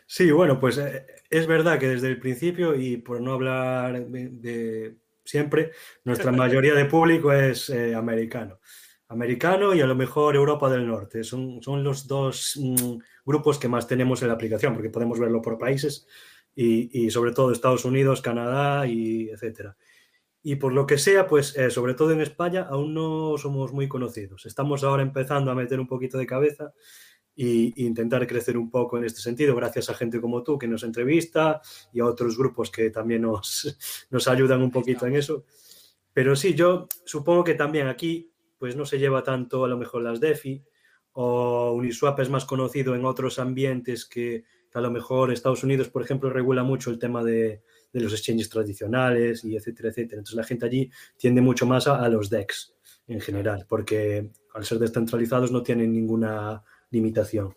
Sí, 0.04 0.32
bueno, 0.32 0.58
pues 0.58 0.78
eh, 0.78 1.06
es 1.30 1.46
verdad 1.46 1.78
que 1.78 1.88
desde 1.88 2.08
el 2.08 2.18
principio, 2.18 2.74
y 2.74 2.96
por 2.96 3.20
no 3.20 3.34
hablar 3.34 4.04
de, 4.08 4.96
siempre, 5.24 5.70
nuestra 6.02 6.32
mayoría 6.32 6.74
de 6.74 6.86
público 6.86 7.32
es 7.32 7.70
americano. 7.70 8.58
Americano 9.10 9.74
y 9.74 9.80
a 9.80 9.86
lo 9.86 9.94
mejor 9.94 10.34
Europa 10.34 10.68
del 10.68 10.86
Norte. 10.86 11.22
Son, 11.22 11.62
son 11.62 11.84
los 11.84 12.06
dos 12.08 12.58
mm, 12.60 12.98
grupos 13.24 13.58
que 13.58 13.68
más 13.68 13.86
tenemos 13.86 14.20
en 14.22 14.28
la 14.28 14.34
aplicación, 14.34 14.74
porque 14.74 14.90
podemos 14.90 15.20
verlo 15.20 15.40
por 15.40 15.56
países 15.56 16.06
y, 16.60 17.10
sobre 17.10 17.32
todo 17.32 17.52
Estados 17.52 17.84
Unidos, 17.84 18.20
Canadá 18.20 18.86
y 18.86 19.28
etcétera. 19.30 19.76
y 20.42 20.56
por 20.56 20.72
lo 20.72 20.86
que 20.86 20.98
sea, 20.98 21.26
pues 21.26 21.56
eh, 21.56 21.70
sobre 21.70 21.94
todo 21.94 22.12
en 22.12 22.20
España 22.20 22.66
aún 22.68 22.94
no 22.94 23.36
somos 23.38 23.72
muy 23.72 23.86
conocidos. 23.86 24.46
Estamos 24.46 24.82
ahora 24.82 25.02
empezando 25.02 25.50
a 25.50 25.54
meter 25.54 25.78
un 25.78 25.86
poquito 25.86 26.18
de 26.18 26.26
cabeza 26.26 26.72
e 27.36 27.72
intentar 27.76 28.26
crecer 28.26 28.56
un 28.56 28.70
poco 28.70 28.98
en 28.98 29.04
este 29.04 29.20
sentido, 29.20 29.54
gracias 29.54 29.90
a 29.90 29.94
gente 29.94 30.20
como 30.20 30.42
tú 30.42 30.58
que 30.58 30.66
nos 30.66 30.82
entrevista 30.82 31.60
y 31.92 32.00
a 32.00 32.06
otros 32.06 32.36
grupos 32.36 32.70
que 32.70 32.90
también 32.90 33.22
nos, 33.22 33.76
nos 34.10 34.26
ayudan 34.26 34.62
un 34.62 34.72
poquito 34.72 35.06
en 35.06 35.16
eso. 35.16 35.44
Pero 36.12 36.34
sí, 36.34 36.54
yo 36.54 36.88
supongo 37.04 37.44
que 37.44 37.54
también 37.54 37.86
aquí 37.86 38.32
pues 38.58 38.74
no 38.74 38.84
se 38.84 38.98
lleva 38.98 39.22
tanto 39.22 39.64
a 39.64 39.68
lo 39.68 39.76
mejor 39.76 40.02
las 40.02 40.18
DeFi 40.18 40.64
o 41.12 41.72
Uniswap 41.72 42.18
es 42.18 42.30
más 42.30 42.44
conocido 42.44 42.96
en 42.96 43.04
otros 43.04 43.38
ambientes 43.38 44.04
que, 44.04 44.44
a 44.78 44.80
lo 44.80 44.90
mejor 44.90 45.32
Estados 45.32 45.62
Unidos, 45.62 45.88
por 45.88 46.02
ejemplo, 46.02 46.30
regula 46.30 46.62
mucho 46.62 46.90
el 46.90 46.98
tema 46.98 47.22
de, 47.22 47.62
de, 47.92 48.00
los 48.00 48.12
exchanges 48.12 48.48
tradicionales 48.48 49.44
y 49.44 49.56
etcétera, 49.56 49.90
etcétera. 49.90 50.20
Entonces 50.20 50.36
la 50.36 50.44
gente 50.44 50.66
allí 50.66 50.90
tiende 51.16 51.40
mucho 51.40 51.66
más 51.66 51.86
a, 51.86 52.08
los 52.08 52.30
DEX 52.30 52.74
en 53.06 53.20
general, 53.20 53.66
porque 53.68 54.30
al 54.54 54.64
ser 54.64 54.78
descentralizados 54.78 55.52
no 55.52 55.62
tienen 55.62 55.92
ninguna 55.92 56.62
limitación. 56.90 57.54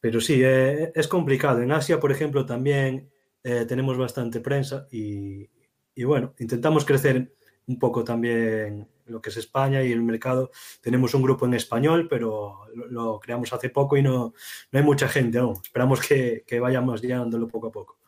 Pero 0.00 0.20
sí, 0.20 0.40
eh, 0.44 0.92
es 0.94 1.08
complicado. 1.08 1.60
En 1.60 1.72
Asia, 1.72 1.98
por 1.98 2.12
ejemplo, 2.12 2.46
también 2.46 3.10
eh, 3.42 3.64
tenemos 3.66 3.96
bastante 3.96 4.40
prensa 4.40 4.86
y, 4.90 5.48
y, 5.94 6.04
bueno, 6.04 6.34
intentamos 6.38 6.84
crecer 6.84 7.32
un 7.68 7.78
poco 7.78 8.02
también 8.02 8.88
lo 9.06 9.20
que 9.20 9.30
es 9.30 9.36
España 9.36 9.82
y 9.82 9.92
el 9.92 10.02
mercado. 10.02 10.50
Tenemos 10.80 11.14
un 11.14 11.22
grupo 11.22 11.46
en 11.46 11.54
español, 11.54 12.08
pero 12.08 12.66
lo, 12.74 12.86
lo 12.88 13.20
creamos 13.20 13.52
hace 13.52 13.70
poco 13.70 13.96
y 13.96 14.02
no, 14.02 14.34
no, 14.72 14.78
hay 14.78 14.84
mucha 14.84 15.08
gente 15.08 15.38
aún. 15.38 15.58
Esperamos 15.62 16.00
que, 16.06 16.44
que 16.46 16.60
vayamos 16.60 17.00
llenándolo 17.00 17.46
poco 17.46 17.68
a 17.68 17.72
poco. 17.72 17.98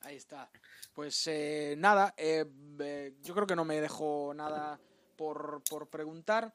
Ahí 0.00 0.16
está. 0.16 0.50
Pues 0.92 1.26
eh, 1.26 1.74
nada, 1.76 2.14
eh, 2.16 2.46
eh, 2.80 3.14
yo 3.22 3.34
creo 3.34 3.46
que 3.46 3.56
no 3.56 3.64
me 3.64 3.80
dejo 3.80 4.32
nada 4.34 4.80
por, 5.16 5.62
por 5.68 5.88
preguntar. 5.88 6.54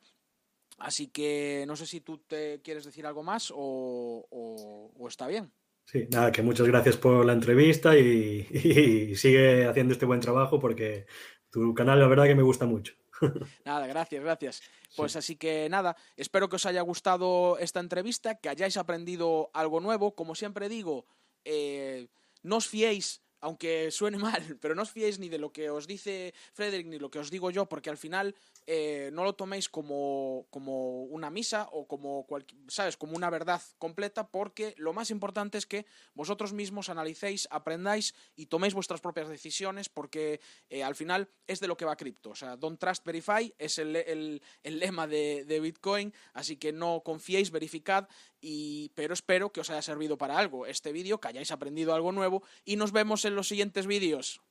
Así 0.80 1.08
que 1.08 1.64
no 1.68 1.76
sé 1.76 1.86
si 1.86 2.02
tú 2.02 2.18
te 2.18 2.62
quieres 2.64 2.86
decir 2.86 3.06
algo 3.06 3.22
más 3.22 3.52
o, 3.52 4.26
o, 4.30 4.92
o 4.98 5.08
está 5.08 5.28
bien. 5.28 5.52
Sí, 5.86 6.08
nada, 6.10 6.32
que 6.32 6.42
muchas 6.42 6.68
gracias 6.68 6.98
por 6.98 7.26
la 7.26 7.34
entrevista 7.34 7.98
y, 7.98 8.48
y, 9.12 9.16
sigue 9.16 9.66
haciendo 9.66 9.94
este 9.94 10.06
buen 10.06 10.22
trabajo 10.22 10.60
porque 10.60 11.06
tu 11.52 11.74
canal 11.74 12.00
la 12.00 12.08
verdad 12.08 12.26
que 12.26 12.36
me 12.36 12.44
gusta 12.44 12.66
mucho. 12.66 12.94
Nada, 13.66 13.86
gracias, 13.88 14.24
gracias. 14.24 14.62
Pues 14.96 15.14
sí. 15.14 15.20
así 15.20 15.36
que 15.36 15.70
nada, 15.70 15.96
espero 16.18 16.50
que 16.50 16.58
os 16.58 16.66
haya 16.66 16.82
gustado 16.82 17.58
esta 17.60 17.80
entrevista, 17.80 18.36
que 18.36 18.50
hayáis 18.50 18.78
aprendido 18.78 19.52
algo 19.54 19.80
nuevo. 19.80 20.16
Como 20.16 20.36
siempre 20.36 20.68
digo, 20.68 21.06
eh, 21.46 22.08
no 22.44 22.58
os 22.58 22.68
fiéis 22.68 23.22
aunque 23.42 23.92
suene 23.92 24.18
mal, 24.32 24.58
pero 24.62 24.76
no 24.76 24.84
os 24.84 24.92
fiéis 24.92 25.20
ni 25.20 25.30
de 25.30 25.38
lo 25.38 25.52
que 25.52 25.70
os 25.70 25.88
dice 25.88 26.34
Frederick 26.54 26.88
ni 26.88 26.98
lo 26.98 27.12
que 27.12 27.20
os 27.20 27.30
digo 27.30 27.52
yo, 27.52 27.68
porque 27.68 27.90
al 27.90 27.98
final 27.98 28.36
eh, 28.68 29.10
no 29.14 29.24
lo 29.24 29.34
toméis 29.34 29.68
como, 29.68 30.48
como 30.50 31.04
una 31.04 31.30
misa 31.30 31.68
o 31.72 31.88
como, 31.88 32.26
¿sabes? 32.68 32.96
como 32.96 33.16
una 33.16 33.30
verdad 33.30 33.62
completa, 33.78 34.28
porque 34.30 34.74
lo 34.78 34.94
más 34.94 35.10
importante 35.10 35.58
es 35.58 35.66
que 35.66 35.86
vosotros 36.14 36.54
mismos 36.54 36.90
analicéis, 36.90 37.48
aprendáis 37.52 38.14
y 38.36 38.46
toméis 38.46 38.74
vuestras 38.74 39.02
propias 39.02 39.28
decisiones, 39.28 39.90
porque 39.90 40.40
eh, 40.70 40.84
al 40.84 40.96
final 40.96 41.28
es 41.48 41.60
de 41.60 41.68
lo 41.68 41.76
que 41.76 41.86
va 41.86 41.96
cripto. 41.96 42.32
O 42.32 42.36
sea, 42.36 42.56
don't 42.56 42.80
trust, 42.80 43.04
verify 43.06 43.54
es 43.58 43.78
el, 43.80 43.96
el, 43.96 44.42
el 44.64 44.80
lema 44.80 45.08
de, 45.08 45.46
de, 45.46 45.60
Bitcoin, 45.60 46.14
así 46.34 46.58
que 46.58 46.72
no 46.72 47.02
confiéis, 47.04 47.52
verificad, 47.52 48.08
y, 48.42 48.90
pero 48.96 49.14
espero 49.14 49.52
que 49.52 49.62
os 49.62 49.70
haya 49.70 49.82
servido 49.82 50.18
para 50.18 50.38
algo 50.38 50.66
este 50.66 50.92
vídeo, 50.92 51.20
que 51.20 51.28
hayáis 51.28 51.52
aprendido 51.52 51.94
algo 51.94 52.12
nuevo 52.12 52.44
y 52.66 52.76
nos 52.76 52.92
vemos 52.92 53.24
en 53.26 53.36
los 53.36 53.48
siguientes 53.48 53.88
vídeos. 53.88 54.42